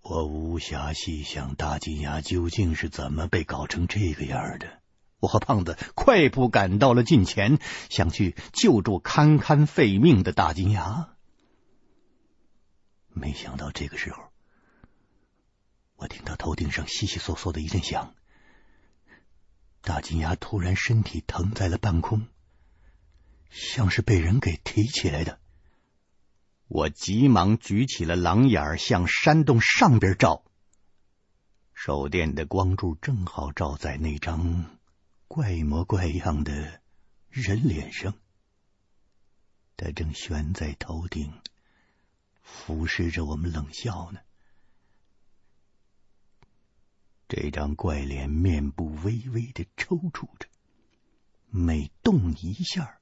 [0.02, 4.80] 我无暇细想大金牙究竟是怎么被搞成这个样的，
[5.20, 11.10] 我和胖子快步赶到了近前，想去救助堪堪废命的大金牙。
[13.10, 14.24] 没想到这个时候，
[15.98, 18.16] 我听到头顶上悉悉索索的一阵响，
[19.82, 22.28] 大金牙突然身体腾在了半空，
[23.50, 25.40] 像是被人给提起来的。
[26.68, 30.44] 我急忙举起了狼眼儿，向山洞上边照，
[31.74, 34.66] 手电的光柱正好照在那张。
[35.30, 36.82] 怪模怪样的
[37.30, 38.14] 人脸上，
[39.76, 41.34] 他正悬在头顶，
[42.42, 44.20] 俯视着我们冷笑呢。
[47.28, 50.48] 这张怪脸面部微微的抽搐着，
[51.50, 53.00] 每动一下，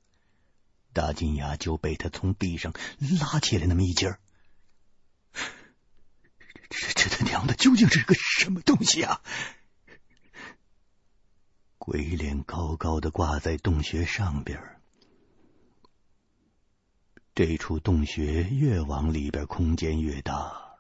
[0.94, 2.74] 大金牙就被他从地上
[3.22, 4.20] 拉起来那么一截儿。
[6.70, 9.22] 这这他娘的究竟是个什么东西啊？
[11.78, 14.82] 鬼脸高高的挂在洞穴上边，
[17.36, 20.80] 这处洞穴越往里边空间越大，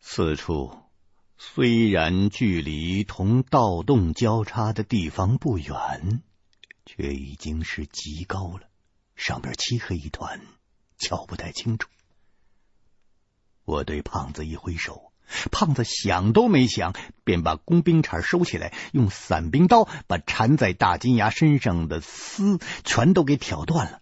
[0.00, 0.85] 四处
[1.38, 6.22] 虽然距离同盗洞交叉的地方不远，
[6.84, 8.68] 却已经是极高了，
[9.14, 10.40] 上边漆黑一团，
[10.98, 11.88] 瞧不太清楚。
[13.64, 15.12] 我对胖子一挥手。
[15.50, 16.94] 胖子想都没想，
[17.24, 24.00] 便把工兵铲收起来，用散兵刀把缠在大金牙身上的丝全都给挑断了。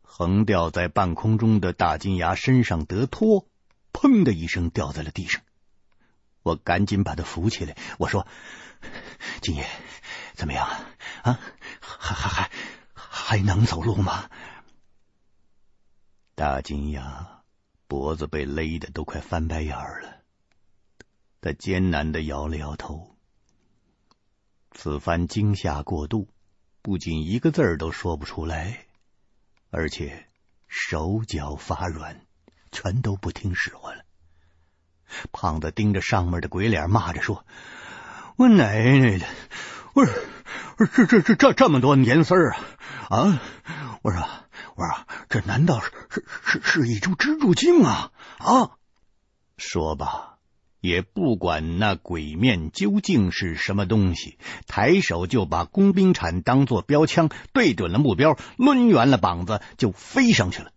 [0.00, 3.46] 横吊在半空中的大金牙身上得脱，
[3.92, 5.42] 砰的一声掉在了地上。
[6.46, 8.24] 我赶紧把他扶起来，我说
[9.42, 9.66] ：“金爷，
[10.34, 10.64] 怎么样？
[11.24, 11.40] 啊，
[11.80, 12.50] 还还还
[12.94, 14.30] 还能走路吗？”
[16.36, 17.32] 大金牙。
[17.88, 20.22] 脖子被勒得都快翻白眼了，
[21.40, 23.16] 他艰难的摇了摇头。
[24.72, 26.28] 此番惊吓过度，
[26.82, 28.86] 不仅一个字儿都说不出来，
[29.70, 30.28] 而且
[30.66, 32.26] 手脚发软，
[32.72, 34.04] 全都不听使唤了。
[35.32, 37.44] 胖子盯着上面的鬼脸，骂着说
[38.36, 39.26] ：“我奶奶的！
[39.94, 40.14] 我说，
[40.94, 42.52] 这这这这这么多年丝儿
[43.08, 43.40] 啊啊！
[44.02, 44.26] 我说。”
[44.76, 48.72] 我说：“这难道是是是是一株蜘蛛精啊？”啊，
[49.56, 50.36] 说吧，
[50.82, 60.72] 也不管那鬼面究竟是什么东西，抬手就把工兵铲当做标枪，对准了目标，抡圆了膀子就飞上去了。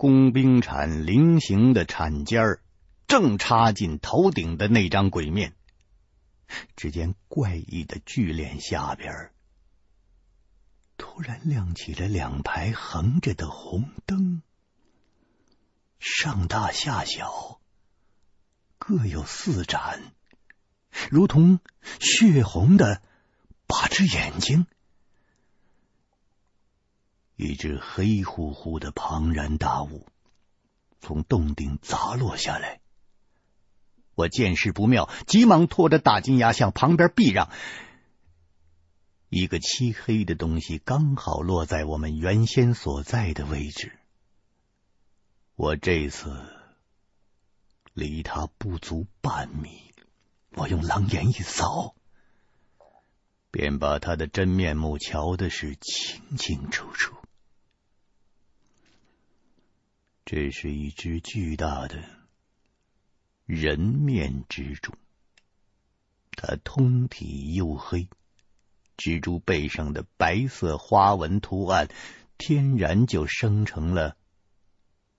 [0.00, 2.62] 工兵铲菱形的铲尖儿
[3.06, 5.52] 正插进头顶的那张鬼面，
[6.74, 9.30] 只见怪异的巨脸下边。
[10.96, 14.40] 突然亮起了两排横着的红灯，
[15.98, 17.60] 上大下小，
[18.78, 20.14] 各有四盏，
[21.10, 21.60] 如同
[22.00, 23.02] 血红的
[23.66, 24.66] 八只眼睛。
[27.42, 30.06] 一只黑乎乎的庞然大物
[31.00, 32.82] 从洞顶砸落下来，
[34.14, 37.50] 我见势不妙，急忙拖着大金牙向旁边避让。
[39.30, 43.98] 一个漆黑的东西刚好落在我们原先所在的位置，
[45.56, 46.44] 我这次
[47.94, 49.94] 离他不足半米，
[50.56, 51.94] 我用狼眼一扫，
[53.50, 57.16] 便把他的真面目瞧的是清清楚楚。
[60.32, 62.04] 这是一只巨大的
[63.46, 64.94] 人面蜘蛛，
[66.36, 68.08] 它通体黝黑。
[68.96, 71.88] 蜘蛛背上的白色花纹图案，
[72.38, 74.16] 天然就生成了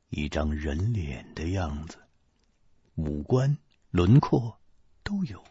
[0.08, 1.98] 一张人脸的样子，
[2.96, 3.58] 五官
[3.90, 4.62] 轮廓
[5.04, 5.44] 都有，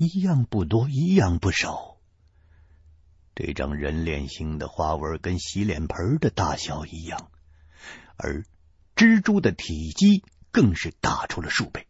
[0.00, 1.96] 一样不多，一样不少。
[3.36, 7.30] 这张人脸型的花纹跟洗脸盆的大小一样，
[8.16, 8.44] 而
[8.96, 11.86] 蜘蛛的体积更是大出了数倍，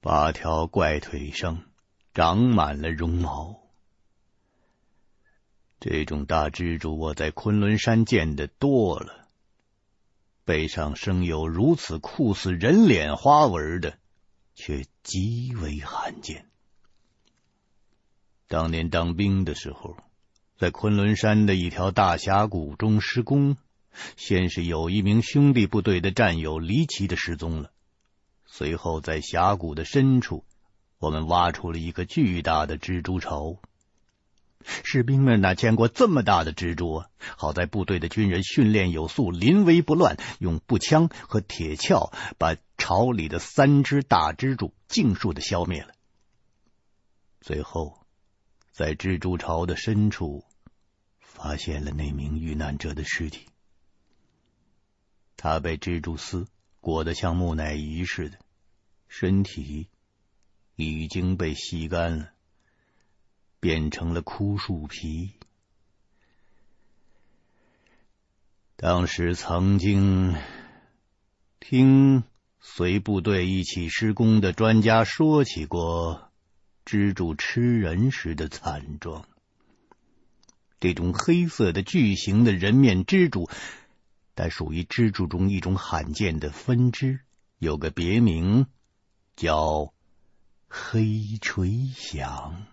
[0.00, 1.62] 八条怪腿上
[2.12, 3.60] 长满了绒毛。
[5.78, 9.28] 这种大蜘蛛我在昆仑山见的多了，
[10.44, 13.96] 背上生有如此酷似人脸花纹的，
[14.56, 16.50] 却极为罕见。
[18.48, 19.96] 当年当兵的时候，
[20.58, 23.56] 在昆仑山的一条大峡谷中施工，
[24.16, 27.70] 先是有一名兄弟部队的战友离奇的失踪了，
[28.46, 30.44] 随后在峡谷的深处，
[30.98, 33.60] 我们挖出了一个巨大的蜘蛛巢。
[34.62, 37.08] 士兵们哪见过这么大的蜘蛛啊？
[37.36, 45.94] 好在部队的军人训练有素，临危不乱，用步枪和铁锹把巢里的三只大蜘蛛尽数的消灭了。
[47.40, 48.04] 最后
[48.70, 50.44] 在蜘蛛巢的深处
[51.20, 53.46] 发现了那名遇难者的尸体。
[55.42, 56.46] 他被蜘蛛丝
[56.82, 58.36] 裹得像木乃伊似的，
[59.08, 59.88] 身体
[60.76, 62.28] 已经被吸干了，
[63.58, 65.30] 变成了枯树皮。
[68.76, 70.36] 当时曾经
[71.58, 72.22] 听
[72.60, 76.30] 随部队一起施工的专家说起过
[76.84, 79.26] 蜘蛛吃人时的惨状。
[80.80, 83.48] 这种黑色的巨型的人面蜘蛛。
[84.42, 87.20] 它属于蜘蛛中一种罕见的分支，
[87.58, 88.68] 有个别名
[89.36, 89.92] 叫
[90.66, 92.64] 黑垂响。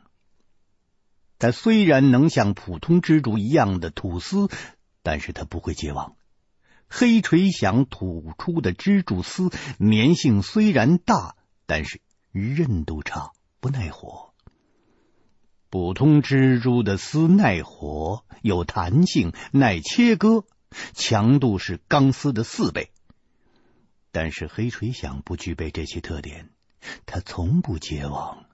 [1.38, 4.48] 它虽然能像普通蜘蛛一样的吐丝，
[5.04, 6.16] 但是它不会结网。
[6.88, 12.00] 黑垂响吐出的蜘蛛丝粘性虽然大，但是
[12.32, 14.34] 韧度差，不耐火。
[15.70, 20.46] 普通蜘蛛的丝耐火，有弹性，耐切割。
[20.94, 22.92] 强度是钢丝的四倍，
[24.12, 26.50] 但是黑垂响不具备这些特点，
[27.06, 28.46] 它从不结网，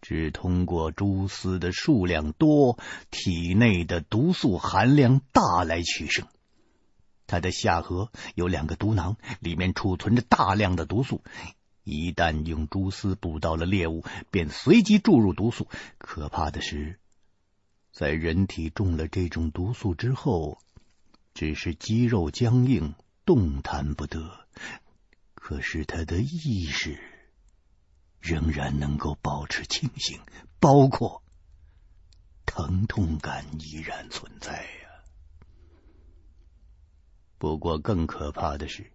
[0.00, 2.78] 只通过蛛丝的数量多、
[3.10, 6.26] 体内的毒素含量大来取胜。
[7.26, 11.22] 它的下颌有两个毒囊，里面储存着大量的毒素，
[11.84, 15.68] 一旦用蛛丝捕到了猎物，便随即注入毒素。
[15.98, 16.98] 可怕的是，
[17.92, 20.58] 在人体中了这种毒素之后。
[21.38, 24.48] 只是肌肉僵硬，动弹不得。
[25.36, 26.98] 可是他的意识
[28.18, 30.18] 仍然能够保持清醒，
[30.58, 31.22] 包括
[32.44, 35.04] 疼痛感依然存在呀。
[37.38, 38.90] 不过更可怕的是，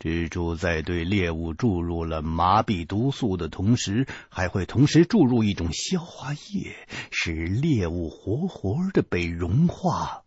[0.00, 6.74] 蜘蛛在对猎物注入了麻痹毒素的同时，还会同时注入一种消化液，
[7.12, 10.24] 使猎物活活的被融化。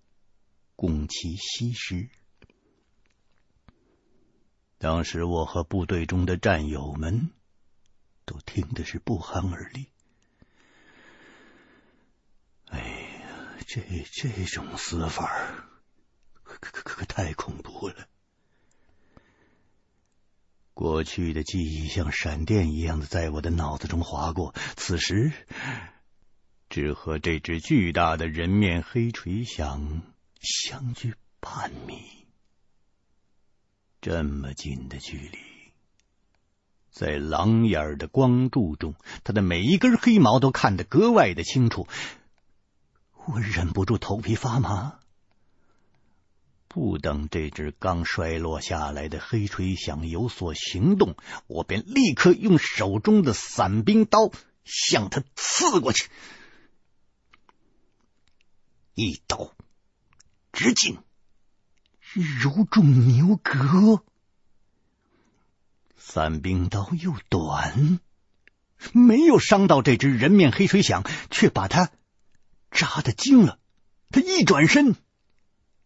[0.80, 2.08] 供其吸食。
[4.78, 7.32] 当时我和部队中的战友们
[8.24, 9.88] 都听的是不寒而栗。
[12.68, 15.30] 哎呀，这这种死法
[16.44, 18.08] 可可可可太恐怖了！
[20.74, 25.34] 过去的记忆像闪电一样的在我的脑子中划过，此时
[26.70, 30.04] 只和这只巨大的人面黑锤响。
[30.40, 32.26] 相距半米，
[34.02, 35.38] 这么近的距离，
[36.92, 41.88] 在狼眼的光柱中，他的每一根黑毛都看得格外的清楚。
[43.26, 45.00] 我忍不住头皮发麻。
[46.70, 51.16] 不等这只刚摔落下来的黑锤想有所行动，
[51.48, 54.32] 我便立刻用手中的伞兵刀
[54.64, 56.10] 向他刺过去，
[58.94, 59.54] 一刀。
[60.60, 61.02] 直径
[62.42, 64.04] 如中牛革，
[65.96, 68.02] 伞兵刀又短，
[68.92, 71.92] 没有伤到这只人面黑水响，却把它
[72.72, 73.58] 扎得精了。
[74.10, 74.98] 他一转身，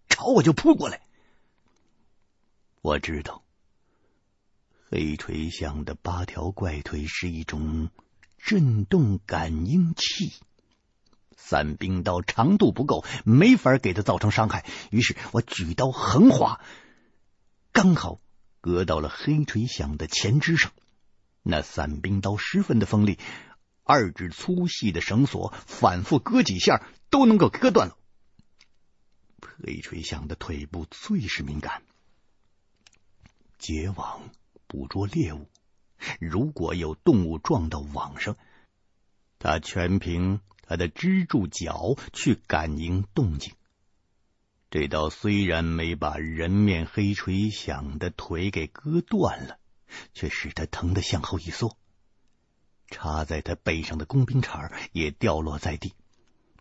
[0.09, 1.05] 朝我就扑过来。
[2.82, 3.43] 我知道，
[4.89, 7.91] 黑锤响的八条怪腿是一种
[8.39, 10.34] 震动感应器。
[11.46, 14.66] 伞兵刀长度不够，没法给他造成伤害。
[14.91, 16.62] 于是我举刀横划，
[17.74, 18.22] 刚好
[18.62, 20.72] 割到了黑锤响的前肢上。
[21.41, 23.20] 那伞兵刀十分的锋利，
[23.84, 27.98] 二指粗细的绳索反复割几下都能够割断了。
[29.41, 31.84] 黑锤响的腿部最是敏感，
[33.58, 34.30] 结网
[34.66, 35.50] 捕捉猎物，
[36.22, 38.38] 如果有动物撞到网上，
[39.39, 40.39] 他全凭。
[40.66, 43.53] 他的支柱脚去感应动静。
[44.72, 49.59] 这刀虽然没把人面黑锤响的腿给割断了，
[50.14, 51.78] 却使他疼得向后一缩。
[52.89, 55.93] 插在他背上的工兵铲也掉落在地。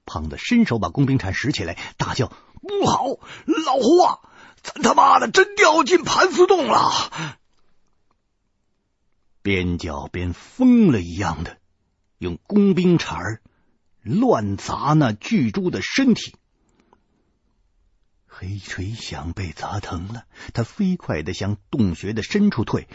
[0.05, 2.26] 胖子伸手把工兵铲拾起来，大叫
[2.61, 3.05] ：“不好，
[3.46, 4.18] 老胡啊，
[4.62, 7.38] 咱他妈的真掉进盘丝洞了！”
[9.42, 11.59] 边叫边疯了一样的
[12.18, 13.40] 用工兵铲。
[14.03, 16.34] 乱砸那巨猪的身体，
[18.26, 22.88] 黑锤响被砸疼了，他飞快的向洞穴的深处退。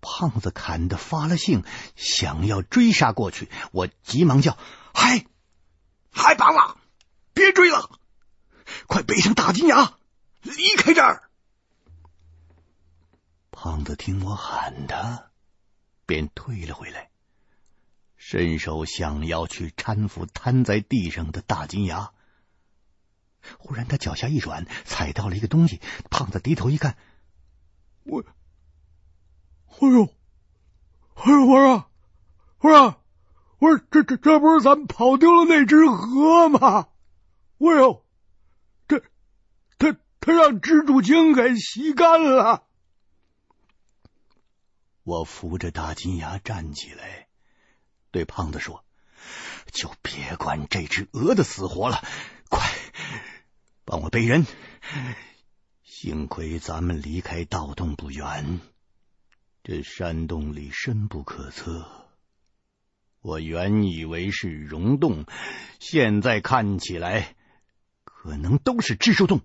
[0.00, 1.64] 胖子砍得发了性，
[1.96, 4.56] 想要追杀过去，我急忙叫
[4.94, 5.26] ：“嗨，
[6.10, 6.78] 嗨，拔了，
[7.34, 7.98] 别追了，
[8.86, 9.98] 快背上大金牙，
[10.42, 11.28] 离开这儿！”
[13.50, 15.30] 胖子听我喊他，
[16.06, 17.10] 便退了回来。
[18.18, 22.12] 伸手想要去搀扶瘫在地上的大金牙，
[23.58, 25.80] 忽然他脚下一软，踩到了一个东西。
[26.10, 26.98] 胖子低头一看，
[28.04, 28.22] 我，
[29.80, 30.12] 哎呦，
[31.14, 31.90] 哎呦，我说，
[32.58, 33.02] 我说，
[33.60, 36.88] 我说，这这这不是咱们跑丢了那只河吗？
[37.58, 38.04] 哎呦，
[38.88, 38.98] 这
[39.78, 42.66] 他他让蜘蛛精给吸干了。
[45.04, 47.27] 我扶着大金牙站起来。
[48.10, 48.84] 对胖子说
[49.70, 52.02] ：“就别管这只鹅的死活了，
[52.48, 52.68] 快
[53.84, 54.46] 帮我背人。
[55.84, 58.60] 幸亏咱们离开盗洞不远，
[59.62, 61.86] 这山洞里深不可测。
[63.20, 65.26] 我原以为是溶洞，
[65.80, 67.34] 现在看起来
[68.04, 69.42] 可能都是蜘蛛洞。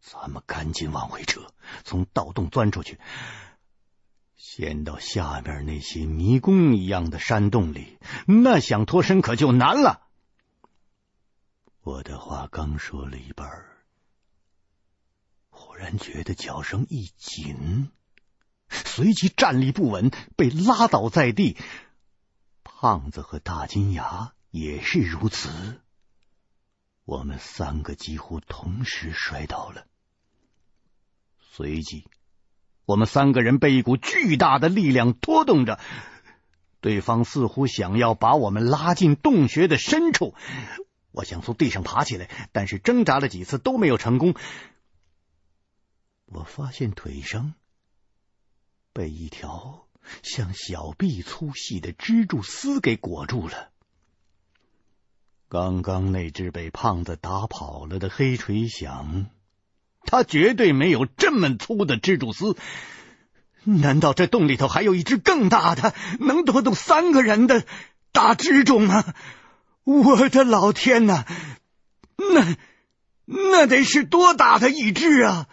[0.00, 1.46] 咱们赶紧往回撤，
[1.84, 2.98] 从盗洞钻出去。”
[4.36, 10.02] 陷到下面那些迷宫一样的山洞里，那想脱身可就难了。
[11.80, 13.48] 我的话刚说了一半，
[15.50, 17.90] 忽然觉得脚绳一紧，
[18.68, 21.56] 随即站立不稳，被拉倒在地。
[22.62, 25.80] 胖子和大金牙也是如此，
[27.04, 29.86] 我们三个几乎同时摔倒了，
[31.40, 32.08] 随即。
[32.86, 35.80] 我们三个人被一股巨大的力量拖动着，
[36.80, 40.34] 对方似乎想要把我们拉进洞穴的深处。
[41.10, 44.34] 我想从地上爬起来，但是挣扎了几次都没有成功。
[46.26, 47.54] 我发现腿上
[48.92, 49.86] 被一条
[50.22, 53.70] 像小臂粗细的蜘蛛丝给裹住了。
[55.48, 59.26] 刚刚那只被胖子打跑了的黑锤响。
[60.06, 62.56] 他绝对没有这么粗的蜘蛛丝，
[63.64, 67.64] 难道这洞里头还有一只更大的，能拖动三个人的
[68.12, 69.14] 大蜘蛛吗？
[69.84, 71.26] 我的老天哪，
[72.16, 72.56] 那
[73.24, 75.46] 那得是多大的一只啊！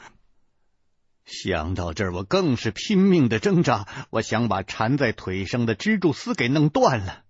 [1.26, 7.24] 想到这儿，我更是拼命的挣扎，我想把缠在腿上的蜘蛛丝给弄断了。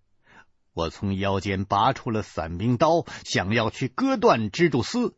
[0.74, 5.16] 我从腰间拔出了散兵刀，想要去割断蜘蛛丝。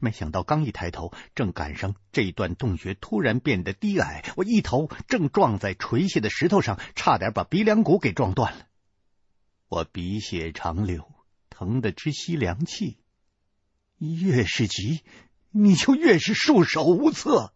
[0.00, 8.66] 没想到刚一抬头，正赶上这段洞穴突然变得低矮，我一头正撞在垂下的石头上，差点把鼻梁骨给撞断了。
[9.68, 11.10] 我鼻血长流，
[11.50, 12.98] 疼得直吸凉气。
[13.98, 15.02] 越是急，
[15.50, 17.52] 你就越是束手无策。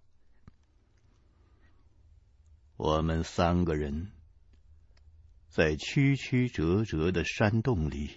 [2.77, 4.11] 我们三个人
[5.51, 8.11] 在曲曲折折的山洞里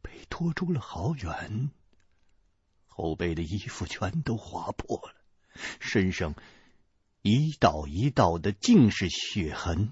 [0.00, 1.70] 被拖出了好远。
[2.94, 5.14] 后背的衣服全都划破了，
[5.80, 6.34] 身上
[7.22, 9.90] 一道一道的尽是血痕。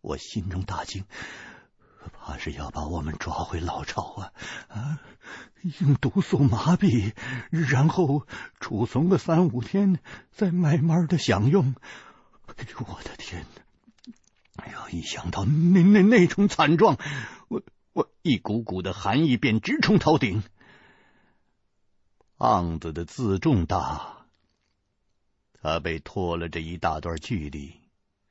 [0.00, 1.04] 我心中大惊，
[2.12, 4.32] 怕是要把我们抓回老巢啊！
[4.68, 5.00] 啊，
[5.80, 7.12] 用毒素麻痹，
[7.50, 8.26] 然后
[8.60, 9.98] 储存个三五天，
[10.30, 11.74] 再慢慢的享用。
[12.56, 13.62] 哎呦，我的天哪！
[14.56, 16.98] 哎呀，一想到那那那种惨状，
[17.48, 17.62] 我
[17.92, 20.42] 我一股股的寒意便直冲头顶。
[22.46, 24.26] 胖子的自重大，
[25.54, 27.80] 他被拖了这一大段距离，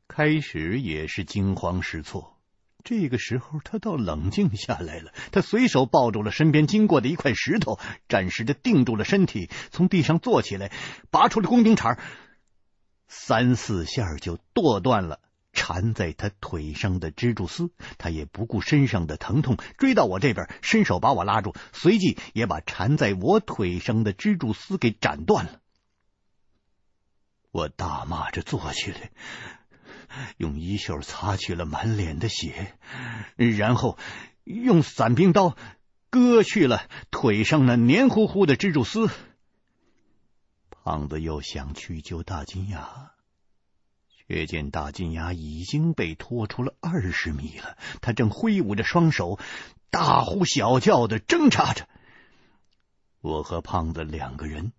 [0.07, 2.37] 开始也是惊慌失措。
[2.83, 5.11] 这个时候，他倒冷静下来了。
[5.31, 10.71] 他随手抱住了身边经过的一块石头，暂时的定住了身体，从地上坐起来，
[11.09, 11.99] 拔出了工兵铲，
[13.07, 15.21] 三四下就剁断了。
[15.53, 25.61] 缠在他腿上的蜘蛛丝，他也不顾身上的疼痛，追到我这边，伸手把我拉住，随即也把缠在我腿上的蜘蛛丝给斩断了。
[27.51, 29.11] 我大骂着坐起来，
[30.37, 32.75] 用衣袖擦去了满脸的血，
[33.37, 33.97] 然后
[34.43, 35.55] 用散兵刀
[36.09, 39.09] 割去了腿上那黏糊糊的蜘蛛丝。
[40.69, 43.12] 胖子又想去救大金牙。
[44.27, 49.37] 却见大金牙已经被拖出了二十米了，他正挥舞着双手，
[49.89, 51.87] 大呼小叫的挣扎着。
[53.21, 54.73] 我和胖子两个人，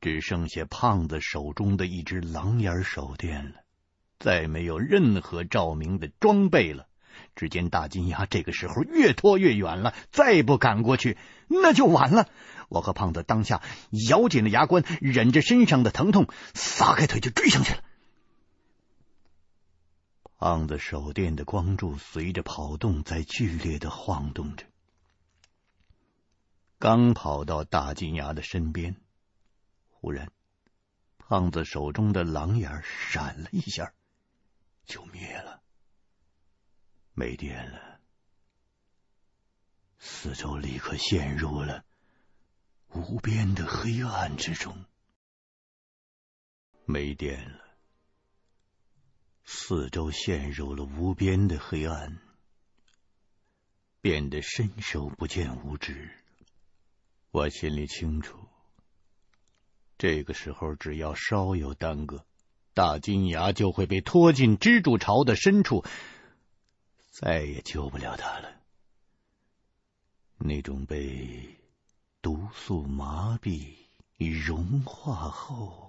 [0.00, 3.56] 只剩下胖子手中的一只狼眼手电了，
[4.18, 6.86] 再没有任何照明的装备了。
[7.36, 12.26] 只见大金牙这个时候越拖越远了，再不赶过去，那就完了。
[12.70, 13.60] 我和胖子当下
[14.08, 17.82] 咬紧了牙关，忍着身上的疼痛，撒开腿就追上去了。
[20.44, 24.66] 胖子手电的光柱随着跑动在剧烈的晃动着，
[26.80, 28.96] 刚跑到大金牙的身边，
[29.92, 30.32] 忽然，
[31.16, 33.94] 胖子手中的狼眼闪了一下，
[34.84, 35.62] 就灭了。
[37.14, 38.00] 没电了，
[40.00, 41.84] 四周立刻陷入了
[42.88, 44.84] 无边的黑暗之中。
[46.84, 47.71] 没电了，
[49.44, 52.18] 四周陷入了无边的黑暗，
[54.00, 56.10] 变得伸手不见五指。
[57.30, 58.38] 我心里清楚，
[59.98, 62.24] 这个时候只要稍有耽搁，
[62.74, 65.84] 大金牙就会被拖进蜘蛛巢的深处。
[67.10, 68.60] 再也救不了他了。
[70.38, 71.58] 那种被
[72.20, 73.74] 毒素麻痹、
[74.16, 75.81] 融化后，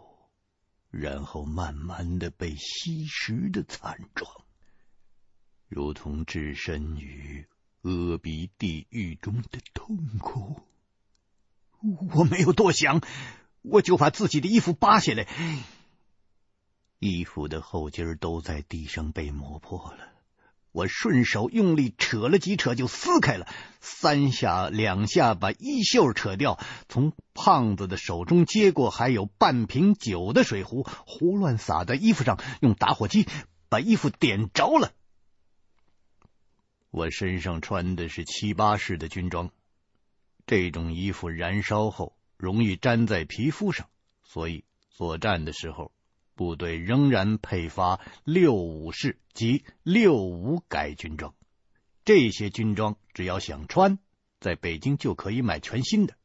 [0.94, 4.32] 然后慢慢的被吸食的惨状，
[5.68, 7.48] 如同置身于
[7.82, 10.62] 阿鼻地狱中的痛苦。
[11.82, 13.02] 我没有多想，
[13.64, 15.28] 我就把自己的衣服扒下来，
[17.00, 20.13] 衣服的后襟都在地上被磨破了。
[20.74, 23.48] 我顺手用力扯了几扯，就撕开了，
[23.80, 26.60] 三下两下把衣袖扯掉，
[26.90, 33.28] 从胖子的手中接过还有半瓶酒的水壶，胡乱洒在衣服上，用打火机
[33.70, 34.92] 把衣服点着了。
[36.90, 39.52] 我身上穿的是七八式的军装，
[40.48, 43.88] 这种衣服燃烧后容易粘在皮肤上，
[44.24, 45.92] 所以作战的时候。
[46.44, 51.34] 部队仍然配发六五式及六五改军装，
[52.04, 53.98] 这些军装只要想穿，
[54.42, 56.16] 在北京就可以买全新的。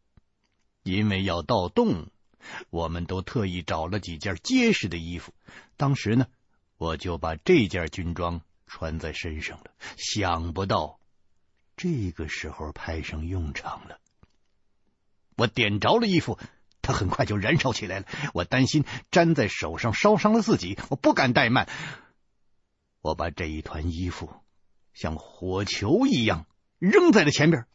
[0.82, 2.10] 因为要盗洞，
[2.68, 5.32] 我们都特意找了几件结实的衣服。
[5.76, 6.26] 当时呢，
[6.78, 9.70] 我就把这件军装穿在身上了。
[9.96, 10.98] 想不到
[11.76, 14.00] 这个时候派上用场了，
[15.36, 16.36] 我点着了衣服。
[16.88, 21.68] 它很快就燃烧起来了，我担心粘在手上烧伤了自己，我不敢怠慢。
[23.02, 24.32] 我把这一团衣服
[24.94, 26.46] 像火球一样
[26.78, 27.66] 扔在了前边，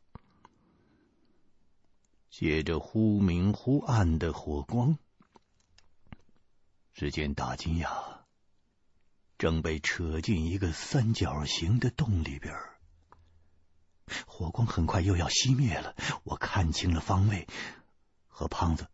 [2.31, 4.97] 借着忽明忽暗的火光，
[6.95, 8.25] 只见大金牙
[9.37, 12.55] 正被扯进一个三角形的洞里边，
[14.25, 15.95] 火光很快又要熄灭了。
[16.23, 17.47] 我看清了方位，
[18.27, 18.87] 和胖子。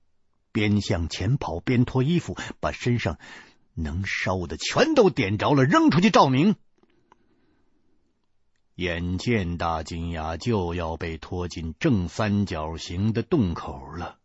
[0.52, 3.18] 边向前跑边脱衣服，把身上
[3.74, 6.56] 能烧的全都点着了，扔出去照明。
[8.76, 14.18] 眼见大金牙就要被拖进正三角形的洞口了，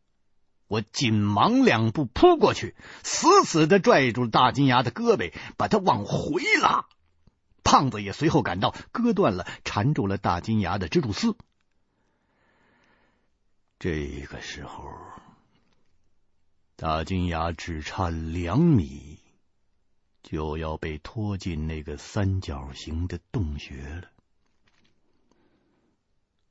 [0.69, 6.87] 我紧忙两步扑过去，死死的拽住大金牙的胳膊，把他往回拉。
[7.65, 11.37] 胖子也随后赶到，割断了缠住了大金牙的蜘蛛丝。
[13.79, 14.89] 这个时候。
[16.77, 19.21] 大金牙只差两米，
[20.25, 24.11] 就要被拖进那个三角形的洞穴了。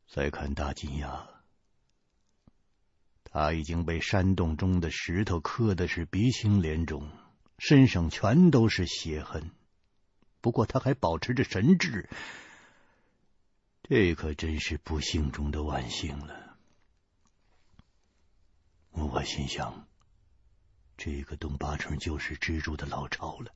[0.07, 1.28] 再看大金牙，
[3.26, 7.09] 他已经被山洞中的石头磕的是鼻青脸肿，
[7.57, 9.51] 身上全都是血痕。
[10.39, 12.09] 不过他还保持着神智，
[13.84, 16.57] 这可真是不幸中的万幸了。
[18.91, 19.86] 我心想。
[21.06, 23.51] 这个洞八成就是蜘蛛的老巢了，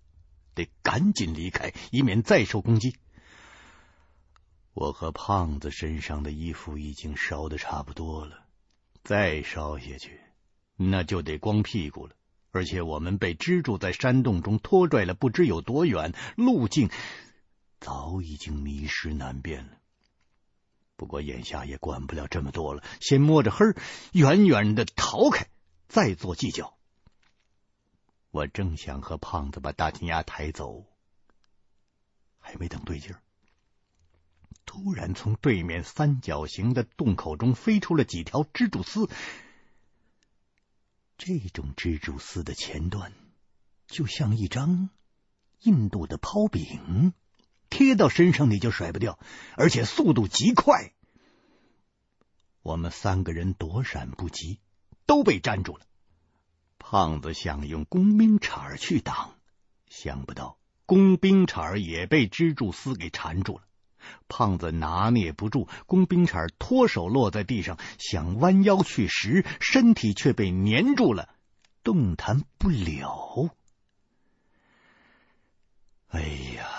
[0.53, 2.97] 得赶紧离开，以免再受攻击。
[4.73, 8.43] 我和胖子身上的衣服已经烧的差不多了，
[9.01, 10.19] 再烧下去，
[10.75, 12.17] 那就得光屁股了。
[12.51, 16.89] 而且我们被蜘蛛在山洞中拖拽了不知有多远，路径
[17.79, 19.77] 早已经迷失难辨了。
[20.97, 23.65] 不过眼下也管不了这么多了，先摸着黑，
[24.11, 25.47] 远远的逃开，
[25.87, 26.76] 再做计较。
[28.37, 30.85] 我正想和胖子把大金牙抬走，
[32.37, 33.19] 还没等对劲儿，
[34.63, 39.09] 突然从对面三角形的洞口中飞出了几条蜘蛛丝。
[41.17, 43.11] 这种蜘蛛丝的前端
[43.87, 44.91] 就像一张
[45.61, 47.13] 印度的抛饼，
[47.71, 49.17] 贴到身上你就甩不掉，
[49.55, 50.93] 而且速度极快。
[52.61, 54.59] 我们三个人躲闪不及，
[55.07, 55.86] 都被粘住了。
[56.79, 59.35] 胖子想用工兵铲去挡，
[59.89, 63.63] 想不到工兵铲也被蜘蛛丝给缠住了。
[64.29, 71.27] 胖子拿捏不住，工兵铲脱手落在地上，想弯腰去拾，身体却被粘住了，
[71.83, 73.49] 动弹不了。
[76.09, 76.69] 哎呀，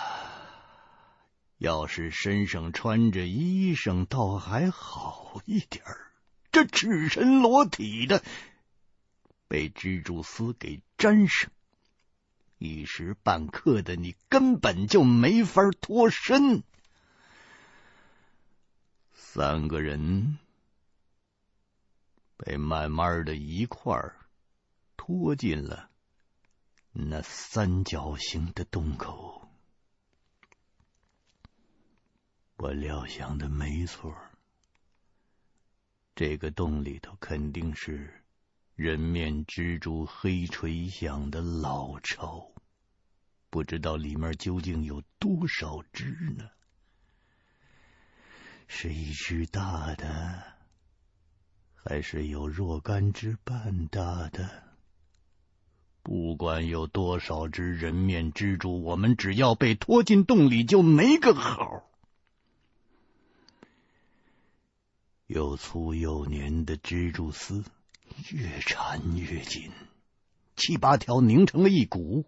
[1.59, 5.83] 要是身上穿着衣裳，倒还好一点，
[6.51, 8.23] 这赤身裸体的。
[9.49, 11.51] 被蜘蛛丝给粘上，
[12.59, 16.63] 一时半刻的你根本就没法脱身。
[19.13, 20.37] 三个人
[22.37, 24.13] 被慢慢的一块
[24.95, 25.89] 拖进了
[26.91, 29.49] 那三角形的洞口。
[32.57, 34.15] 我料想的没错，
[36.13, 38.23] 这个洞里头肯定是
[38.79, 42.49] 人面蜘蛛黑垂响的老巢，
[43.49, 46.05] 不知道里面究竟有多少只
[46.37, 46.49] 呢？
[48.69, 50.43] 是一只大的，
[51.75, 54.63] 还是有若干只半大的？
[56.01, 61.83] 不管有多少只人面蜘蛛，我们只要被拖进洞里就没个好。
[65.27, 67.65] 又粗又粘的蜘蛛丝
[68.31, 69.71] 越缠越紧，
[70.55, 72.25] 七八条拧成了一股。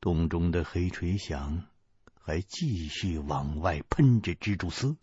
[0.00, 1.66] 洞中的黑垂响
[2.14, 4.96] 还继续往外喷着蜘蛛丝，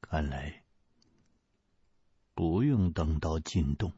[0.00, 0.62] 看来
[2.34, 3.92] 不用等到进洞，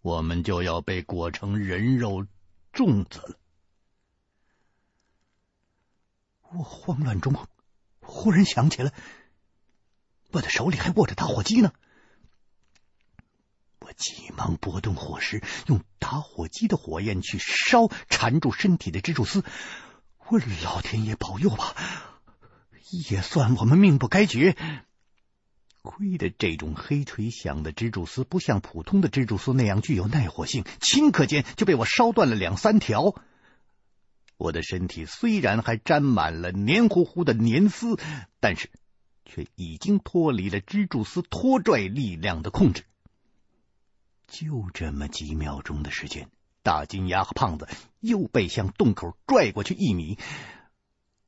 [0.00, 2.26] 我们就要被裹成人肉
[2.72, 3.38] 粽子了。
[6.50, 7.34] 我慌乱中
[8.00, 8.92] 忽然想起来。
[10.30, 11.72] 我的手里还握着打火机呢，
[13.80, 19.44] 我急忙拨动火石，用打火机的火焰去烧缠住身体的蜘蛛丝。
[20.26, 21.74] 我老天爷保佑吧，
[23.10, 24.56] 也算我们命不该绝。
[25.82, 33.14] 亏得这种黑垂响的蜘蛛丝不像普通的蜘蛛丝那样具有耐火性，顷刻间就被我烧断了两三条。
[34.36, 37.98] 我的身体虽然还沾满了黏糊糊的粘丝，
[38.40, 38.70] 但是。
[39.30, 42.84] 却已经脱离了蜘蛛丝拖拽力量的控制。
[44.28, 46.28] 就这么几秒钟的时间，
[46.62, 47.66] 大金牙和胖子
[47.98, 50.18] 又被向洞口拽过去一米。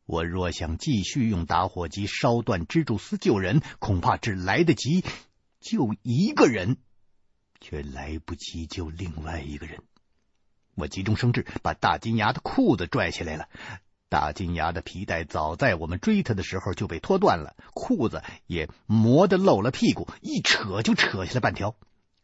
[0.05, 5.05] 我若想继续用打火机烧断蜘蛛丝救人，恐怕只来得及
[5.61, 6.77] 救一个人，
[7.61, 9.83] 却来不及救另外一个人。
[10.75, 13.49] 我急中生智，把大金牙的裤子拽起来了。
[14.09, 21.77] 大金牙的皮带早在我们追他的时候就被拖断了，裤子也磨得露了屁股，一扯就扯下来半条。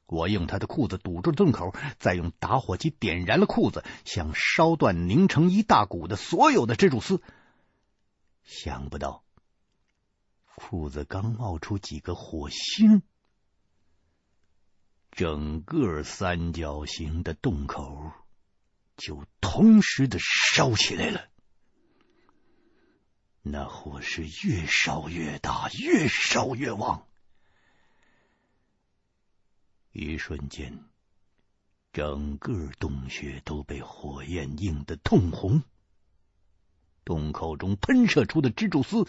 [0.07, 7.21] 我用他的裤子堵住了洞口，再用打火机点燃了裤子，想烧断拧成一大股的所有的蜘蛛丝。
[8.45, 9.25] 想不到，
[10.55, 13.03] 裤子刚冒出几个火星，
[15.11, 18.13] 整个三角形的洞口
[18.97, 21.27] 就同时的烧起来了。
[23.43, 27.09] 那火是越烧越大，越烧越旺。
[29.99, 30.85] 一瞬间，
[31.91, 35.63] 整个洞穴都被火焰映得通红，
[37.03, 39.09] 洞口中喷射出的蜘蛛丝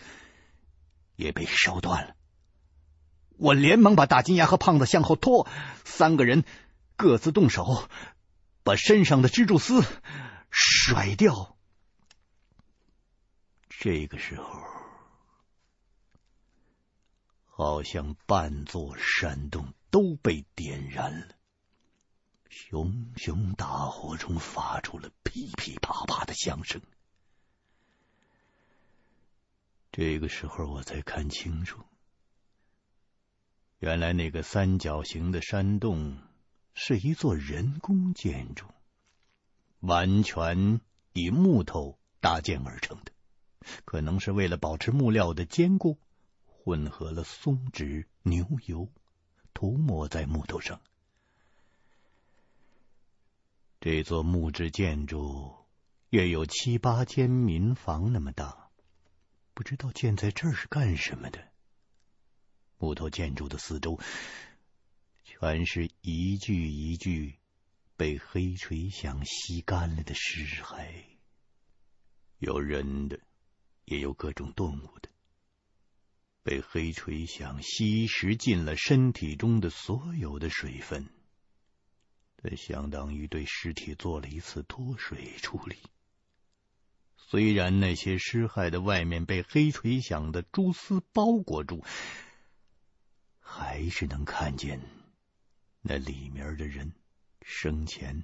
[1.17, 2.15] 也被烧断了。
[3.35, 5.45] 我连忙把大金牙和胖子向后拖，
[5.83, 6.45] 三个人
[6.95, 7.89] 各自动手，
[8.63, 9.83] 把身上的蜘蛛丝
[10.49, 11.57] 甩掉。
[13.67, 14.61] 这个时候，
[17.43, 21.35] 好像半座山洞都被点燃了，
[22.49, 26.81] 熊熊大火中发出了噼噼啪啪的响声。
[29.91, 31.83] 这个时候，我才看清楚，
[33.79, 36.17] 原来那个三角形的山洞
[36.73, 38.65] 是一座人工建筑，
[39.79, 40.81] 完全
[41.13, 43.11] 以木头搭建而成的。
[43.85, 45.97] 可能是为了保持木料的坚固，
[46.45, 48.89] 混合了松脂、牛油，
[49.57, 50.79] 涂抹在木头上。
[53.81, 55.55] 这座木质建筑
[56.11, 58.69] 约有七八间民房那么大，
[59.55, 61.43] 不知道建在这儿是干什么的。
[62.77, 63.99] 木头建筑的四周，
[65.23, 67.39] 全是一具一具
[67.95, 71.03] 被黑锤响吸干了的尸骸，
[72.37, 73.19] 有人的。
[73.85, 75.07] 也有各种动物的，
[76.47, 81.09] 被黑锤响吸食进了身体中的所有的水分，
[82.41, 85.75] 这相当于对尸体做了一次脱水处理。
[87.17, 91.83] 虽然那些尸骸的外面被黑锤响的蛛丝包裹住，
[93.41, 94.79] 还是能看见
[95.81, 96.93] 那里面的人
[97.41, 98.23] 生前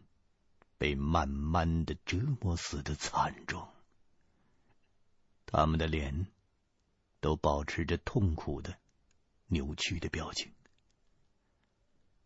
[0.77, 3.69] 被慢慢的折磨死的惨状。
[5.45, 6.25] 他们的脸
[7.23, 8.75] 都保持着痛苦的、
[9.47, 10.51] 扭曲的表情。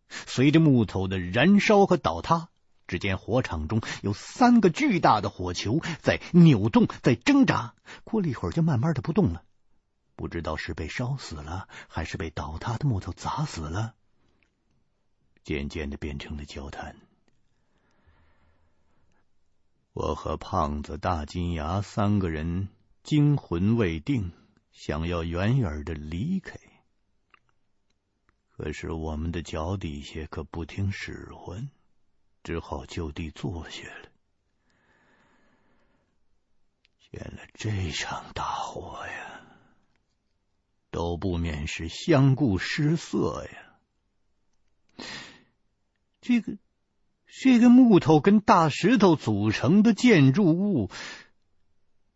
[0.10, 2.50] 随着木头的燃烧和倒塌，
[2.88, 7.76] 只见火场中有三个巨大的火球在扭动、在挣扎。
[8.04, 9.44] 过了一会儿，就慢慢的不动了。
[10.16, 13.94] 不知道是被烧死了，还是被倒塌的木头砸死了。
[15.44, 16.96] 渐渐的变成了交谈。
[19.94, 22.70] 我和胖子、大金牙三个人
[23.04, 24.32] 惊魂未定，
[24.78, 26.60] 想要远远的离开，
[28.56, 31.72] 可是我们的脚底下可不听使唤，
[32.44, 34.10] 只好就地坐下了。
[37.12, 39.42] 见了这场大火呀，
[40.92, 45.06] 都不免是相顾失色呀。
[46.22, 46.56] 这个，
[47.26, 50.92] 这个木头跟大石头组成的建筑物，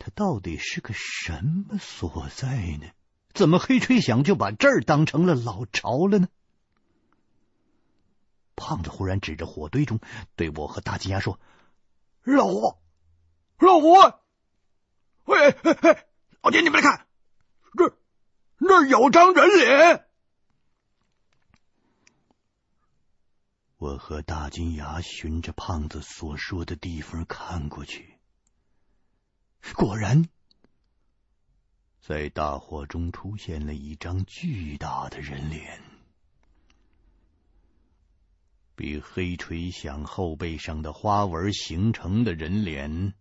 [0.04, 2.88] 它到底是个什么所在呢？
[3.36, 6.28] 怎么黑吹响就把这儿当成了老巢了呢？
[8.56, 10.00] 胖子忽然指着火堆中，
[10.36, 11.40] 对我和大金牙说
[12.26, 12.80] ：“老胡，
[13.60, 13.94] 老胡！”
[15.26, 16.08] 喂，嘿嘿，
[16.42, 17.06] 老金，你们来看，
[17.78, 17.96] 这
[18.58, 20.08] 那有张人脸。
[23.78, 28.11] 我和大金牙循着胖子所说的地方看过去，
[29.76, 30.28] 果然，
[32.02, 35.82] 在大火中出现了一张巨大的人脸，
[38.76, 43.14] 比黑锤响后背上的花纹形成的人脸。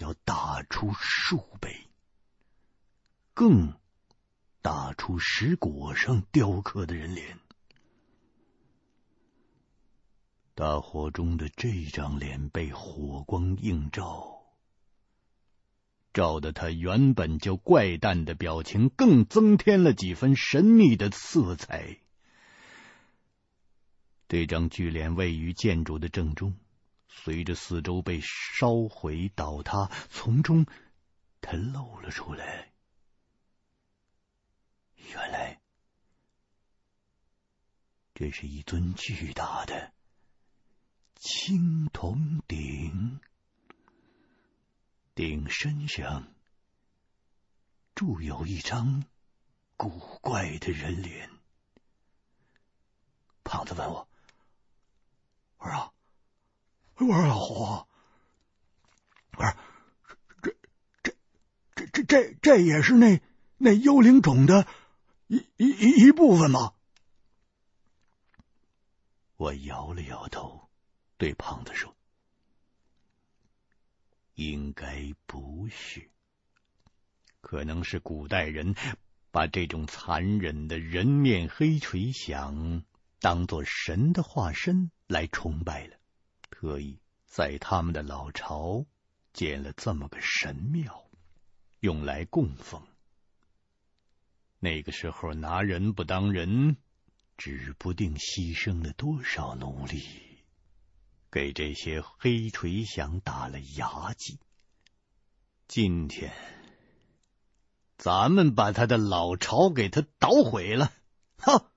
[0.00, 1.86] 要大出数倍，
[3.32, 3.78] 更
[4.60, 7.38] 大出石椁上雕刻的人脸。
[10.56, 14.33] 大火中的这张脸被火光映照，
[16.14, 21.98] 照得他原本就怪诞的表情更增添了几分神秘的色彩。
[24.28, 26.56] 这张巨脸位于建筑的正中。
[27.16, 30.66] 随着四周被烧毁倒塌，从中
[31.40, 32.72] 他露了出来。
[35.12, 35.60] 原来，
[38.14, 39.92] 这是一尊巨大的
[41.14, 43.20] 青铜鼎，
[45.14, 46.34] 鼎身上
[47.94, 49.04] 铸有一张
[49.76, 49.88] 古
[50.20, 51.30] 怪的人脸。
[53.44, 54.08] 胖子问我
[55.58, 55.94] ：“我说。”
[56.96, 57.86] 我说老胡，
[59.36, 59.56] 我说
[60.42, 60.56] 这
[61.02, 61.16] 这
[61.74, 63.20] 这这这这也是那
[63.58, 64.68] 那幽灵种的
[65.26, 66.74] 一一一部分吗？
[69.36, 70.70] 我摇了摇头，
[71.16, 71.96] 对胖子说
[74.34, 76.10] ：“应该不是，
[77.40, 78.74] 可能是古代人
[79.30, 82.82] 把这种残忍的人面黑锤响
[83.20, 85.96] 当做神的化身来崇拜了。”
[86.50, 88.86] 特意在他们的老巢
[89.32, 91.10] 建了这么个神庙，
[91.80, 92.80] 用来供奉。
[94.60, 96.76] 那个时候拿人不当人，
[97.36, 100.02] 指不定牺牲了多少奴隶，
[101.34, 104.38] 给这些黑锤响打了牙祭。
[105.66, 106.32] 今天
[107.98, 110.92] 咱们把他的老巢给他捣毁了，
[111.36, 111.72] 哈，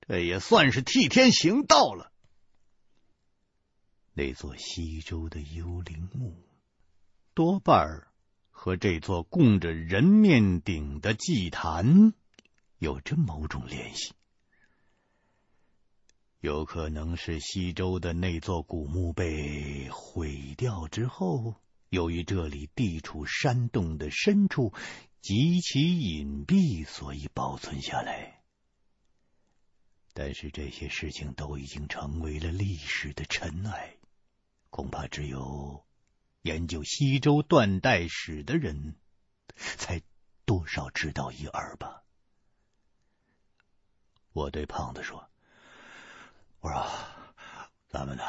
[0.00, 2.10] 这也算是替天行道了。
[4.12, 6.34] 那座西周的幽灵墓，
[7.32, 8.08] 多半
[8.50, 12.12] 和这座供着人面鼎的祭坛
[12.78, 14.14] 有着某种联系。
[16.46, 21.56] 有可能是西周的那座古墓被毁掉之后，
[21.88, 24.72] 由于这里地处山洞的深处，
[25.20, 28.44] 极其隐蔽，所以保存下来。
[30.12, 33.96] 但是这些事情都已经成为了历史的尘埃。
[34.70, 35.84] 恐怕只有
[36.42, 38.94] 研究西周断代史的人
[39.56, 40.00] 才
[40.44, 42.04] 多少知道一二吧。
[44.32, 45.28] 我对胖子说
[46.66, 46.84] ：“我说，
[47.86, 48.24] 咱们呢，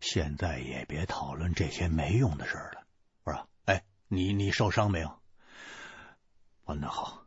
[0.00, 2.82] 现在也别讨论这些没用的事了。
[3.22, 5.20] 我说，哎，你你受伤没有？
[6.64, 7.22] 哦，那好，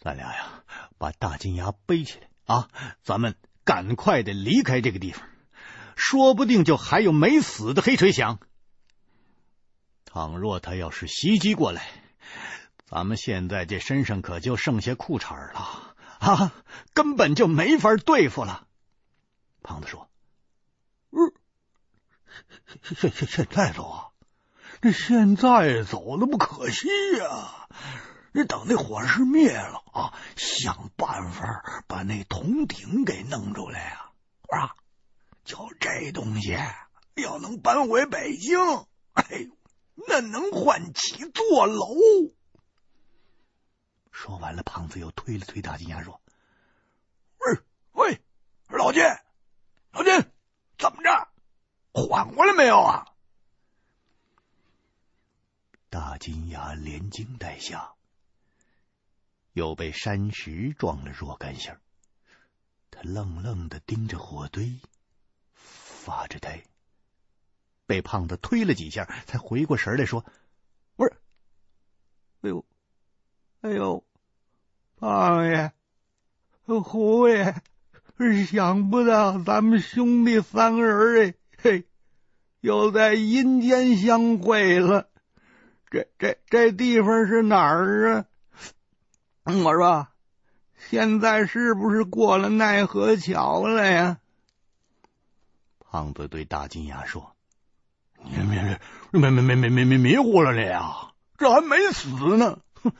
[0.00, 0.64] 咱俩呀，
[0.98, 2.68] 把大金牙背起来啊，
[3.04, 5.24] 咱们赶快的离开这个地方。”
[5.94, 8.40] 说不定就还有没死的黑锤响。
[10.04, 11.86] 倘若他要是袭击过来，
[12.86, 16.52] 咱们现在这身上可就剩下裤衩了啊，
[16.92, 18.66] 根本就没法对付了。
[19.64, 20.08] 胖子说
[21.10, 21.32] ：“嗯，
[22.94, 24.10] 现现现在走啊？
[24.82, 26.86] 那现在走那不可惜
[27.18, 27.68] 呀！
[28.32, 34.12] 你等那火势灭了啊，想办法把那铜鼎给弄出来啊！
[34.50, 34.76] 啊！”
[35.44, 36.56] 就这东西
[37.14, 38.58] 要能搬回北京，
[39.14, 39.56] 哎呦，
[40.08, 41.86] 那能换几座楼？
[44.10, 46.20] 说完了，胖子又推了推大金牙，说
[47.40, 47.60] ：“喂
[47.92, 48.20] 喂，
[48.68, 49.02] 老金，
[49.94, 50.12] 老金，
[50.76, 51.28] 怎么着？
[51.92, 53.06] 缓过来没有啊？”
[55.88, 57.94] 大金牙连惊带吓，
[59.52, 61.80] 又被山石撞了若干下。
[62.90, 64.80] 他愣愣的盯着火堆，
[65.54, 66.64] 发着呆。
[67.86, 70.24] 被胖子推了几下，才回过神来说
[70.96, 71.16] ：“不是，
[72.40, 72.64] 哎呦，
[73.60, 74.04] 哎呦，
[74.96, 75.72] 胖爷，
[76.64, 77.62] 胡爷，
[78.46, 81.84] 想不到咱们兄弟三个人哎，嘿，
[82.60, 85.08] 又在阴间相会了。
[85.90, 88.24] 这这这地方是哪儿啊？
[89.44, 90.08] 我说，
[90.88, 94.18] 现在是不是过了奈何桥了呀？”
[95.90, 97.34] 胖子对大金牙说。
[98.26, 98.78] 你没
[99.10, 101.12] 没没没没没没迷糊了你啊！
[101.36, 102.08] 这还没死
[102.38, 102.90] 呢，哼，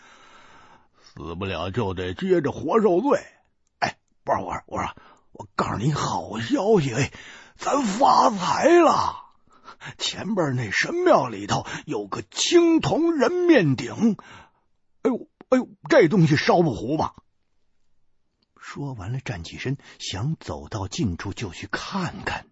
[1.03, 3.25] 死不了就得接着活受罪。
[4.25, 4.97] 不是我，我说，
[5.33, 7.13] 我告诉你好消息，哎，
[7.57, 9.23] 咱发财了！
[9.99, 14.17] 前边那神庙里头有个青铜人面鼎，
[15.03, 17.15] 哎呦哎呦，这东西烧不糊吧？
[18.59, 22.47] 说完了，站起身，想走到近处就去看看。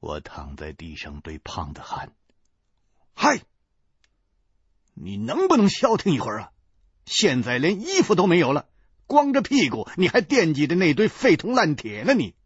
[0.00, 2.14] 我躺在地上，对胖子喊
[3.12, 3.42] ：“嗨，
[4.94, 6.52] 你能不能消停一会儿啊？
[7.04, 8.66] 现在连衣服都没有了，
[9.10, 12.14] 光着屁股，你还惦记着那堆废铜烂铁呢？
[12.14, 12.36] 你！”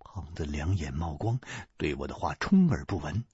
[0.00, 1.40] 胖子两眼冒光，
[1.76, 3.24] 对我的话充耳不闻。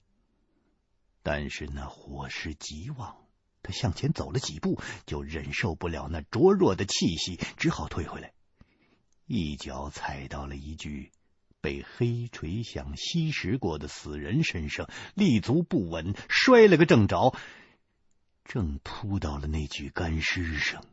[1.23, 3.15] 但是那火势极旺，
[3.63, 8.33] 他向前走了几步，就忍受不了那灼热的气息，只好退回来，
[9.25, 11.13] 一脚踩到了一具。
[11.61, 17.33] 被黑锤响吸食过的死人身上，立足不稳，摔了个正着，
[18.43, 20.85] 正扑到了那具干尸上。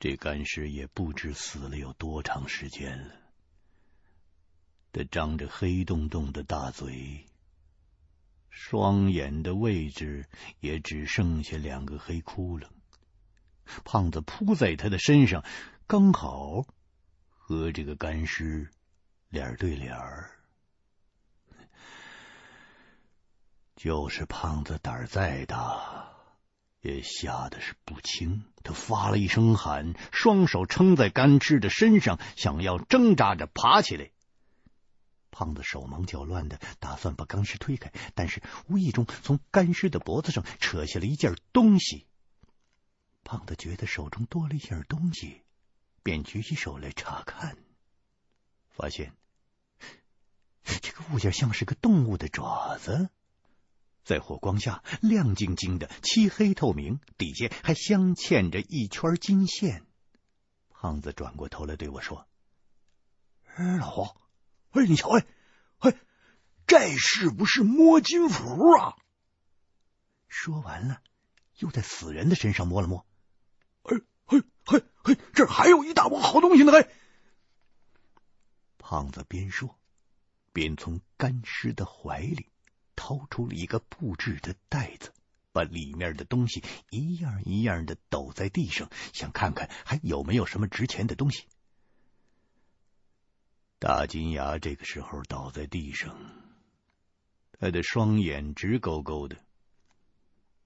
[0.00, 3.14] 这干尸也不知死了有多长时间了。
[4.92, 7.26] 他张着黑洞洞的大嘴，
[8.48, 10.26] 双眼的位置
[10.58, 12.66] 也只剩下两个黑窟窿。
[13.84, 15.44] 胖子扑在他的身上，
[15.86, 16.66] 刚好。
[17.28, 18.70] 和这个干尸
[19.28, 19.98] 脸对脸，
[23.74, 26.09] 就是胖子胆儿再大，
[26.80, 28.44] 也吓得是不轻。
[28.62, 34.10] 他发了一声喊，双手撑在干尸的身上，想要挣扎着爬起来。
[35.30, 42.06] 胖子手忙脚乱的打算把干尸推开，但是无意中从干尸的脖子上扯下了一件东西。
[43.22, 45.42] 胖子觉得手中多了一样东西。
[46.02, 47.58] 便举起手来查看，
[48.70, 49.12] 发现
[50.64, 53.10] 这个物件像是个动物的爪子，
[54.04, 59.84] 在火光下亮晶晶的、漆黑透明，底下还镶嵌着一圈金线。
[60.70, 62.26] 胖子转过头来对我说：“，
[63.78, 64.16] 老黄，
[64.70, 65.26] 哎，你瞧，哎，
[65.78, 65.96] 嘿，
[66.66, 68.96] 这是不是摸金符啊？”
[70.28, 71.02] 说完了，
[71.58, 73.06] 又在死人的身上摸了摸。
[73.82, 76.72] 哎嘿，嘿，嘿，这还有一大包好东西呢！
[76.72, 76.88] 嘿，
[78.78, 79.78] 胖子边说
[80.52, 82.49] 边从干尸的怀里
[83.00, 85.10] 掏出了一个布制的袋子，
[85.52, 91.46] 把里面的东西一样一样的抖在地上，想看看还有没有什么值钱的东西。
[93.78, 96.14] 大金牙这个时候倒在地上，
[97.52, 99.38] 他的双眼直勾勾的，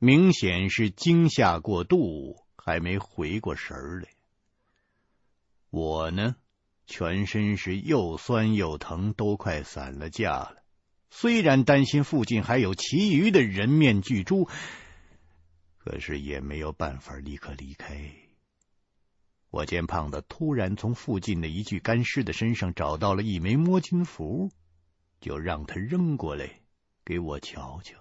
[0.01, 2.43] 明显是惊吓过度。
[2.57, 4.09] 还没回过神来，
[5.69, 6.35] 我呢，
[6.87, 10.64] 全身是又酸又疼，都快散了架了。
[11.17, 14.49] 虽然担心附近还有其余的人面巨猪，
[15.79, 18.11] 可是也没有办法立刻离开。
[19.51, 24.51] 我见胖子突然从附近的一具干尸的身上找到了一枚摸金符，
[25.21, 26.51] 就让他扔过来
[27.05, 27.97] 给我瞧瞧。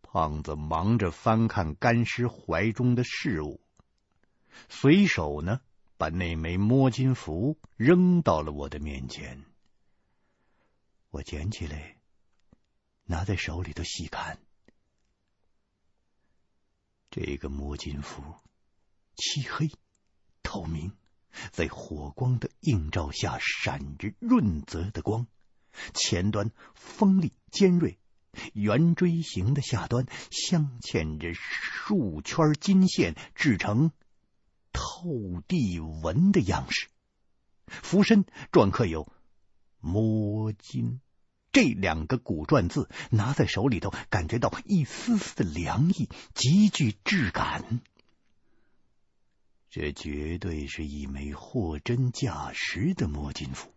[0.00, 3.60] 胖子忙着翻看干尸怀中的事物，
[4.68, 5.60] 随手呢
[5.96, 9.42] 把那枚摸金符扔到了我的面前。
[11.10, 11.96] 我捡起来，
[13.04, 14.38] 拿在手里头细看。
[17.10, 18.22] 这个摸金符
[19.16, 19.70] 漆黑
[20.42, 20.92] 透明，
[21.50, 25.26] 在火光的映照下闪着润泽的光，
[25.94, 27.98] 前端锋利尖锐。
[28.52, 33.90] 圆锥形的下端镶嵌着数圈金线，制成
[34.72, 36.88] 透地纹的样式。
[37.66, 39.12] 符身篆刻有
[39.80, 41.00] “摸金”
[41.52, 47.80] 这两个古篆字拿在手里头，感觉到一丝丝的凉意，极具质感。
[49.70, 53.70] 这绝对是一枚货真价实的摸金符。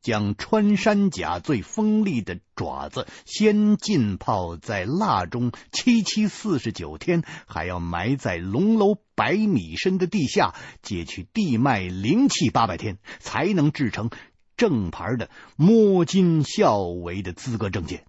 [0.00, 14.10] 将穿山甲最锋利的爪子先浸泡在蜡中七七四十九天，还要埋在龙楼百米深的地下，截取地脉灵气八百天，才能制成
[14.56, 18.06] 正牌的摸金校尉的资格证件。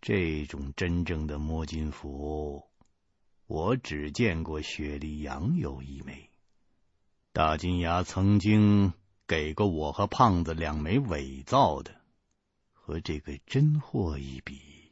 [0.00, 2.64] 这种真正的摸金符，
[3.46, 6.30] 我只见过雪莉杨有一枚，
[7.32, 8.92] 大金牙曾经。
[9.30, 11.94] 给过我和胖子两枚伪造的，
[12.72, 14.90] 和这个真货一比，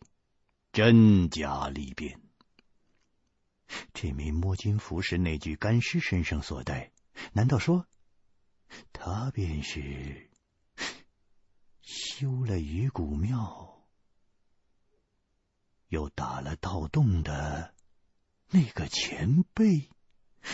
[0.74, 2.20] 真假立辨。
[3.94, 6.90] 这枚摸金符是那具干尸身上所带，
[7.32, 7.86] 难道说
[8.92, 10.30] 他便是
[11.82, 13.82] 修了鱼骨庙，
[15.88, 17.74] 又打了盗洞的
[18.50, 19.88] 那个前辈？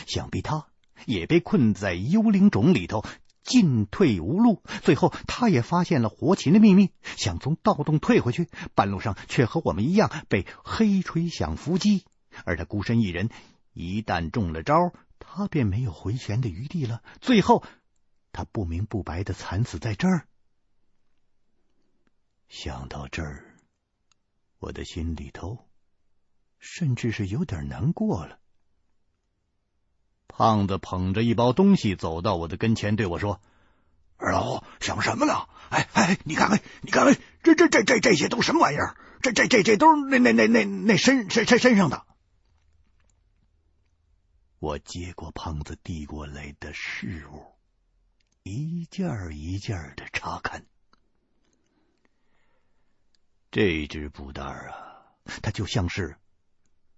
[0.06, 0.66] 想必他
[1.06, 3.04] 也被困在幽灵冢里头。
[3.42, 12.04] 进退无路，最后他也发现了活禽的秘密，想从盗洞退回去，半路上却和我们一样被黑锤响伏击。
[12.44, 13.30] 而他孤身一人，
[13.72, 17.02] 一旦中了招，他便没有回旋的余地了。
[17.20, 17.64] 最后，
[18.32, 20.26] 他不明不白的惨死在这儿。
[22.48, 23.56] 想到这儿，
[24.58, 25.68] 我的心里头
[26.58, 28.38] 甚至是有点难过了。
[30.28, 33.40] 胖子捧着一包东西走到我的跟前，对我说
[34.16, 35.46] ：“二老想什么呢？
[35.68, 38.96] 哎哎，你看看，你看看，这这这这这些都什么玩意儿？
[39.20, 42.06] 这这这这都是那那那那那身身身身上的。”
[44.58, 47.51] 我接过胖子递过来的事物，
[48.42, 50.66] 一件一件的查看。
[53.50, 55.06] 这只布袋啊，
[55.42, 56.16] 它就像是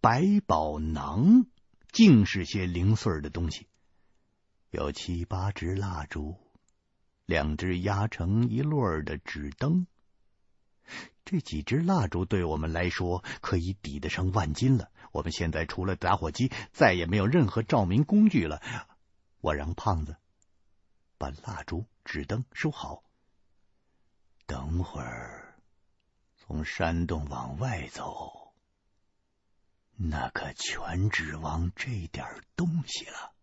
[0.01, 1.47] 百宝囊。
[1.93, 3.69] 尽是些零碎的东西，
[4.73, 6.35] 有七八支蜡烛，
[7.25, 9.87] 两支压成一摞的纸灯。
[11.25, 14.91] 这几支蜡烛对我们来说可以抵得上万金了。
[15.13, 18.61] 我们现在除了打火机，再也没有任何照明工具了。
[19.41, 20.17] 我让胖子
[21.19, 23.03] 把蜡烛、纸灯收好，
[24.47, 25.59] 等会儿
[26.37, 28.55] 从山洞往外走。
[29.97, 33.34] 那可全指望这点东西了。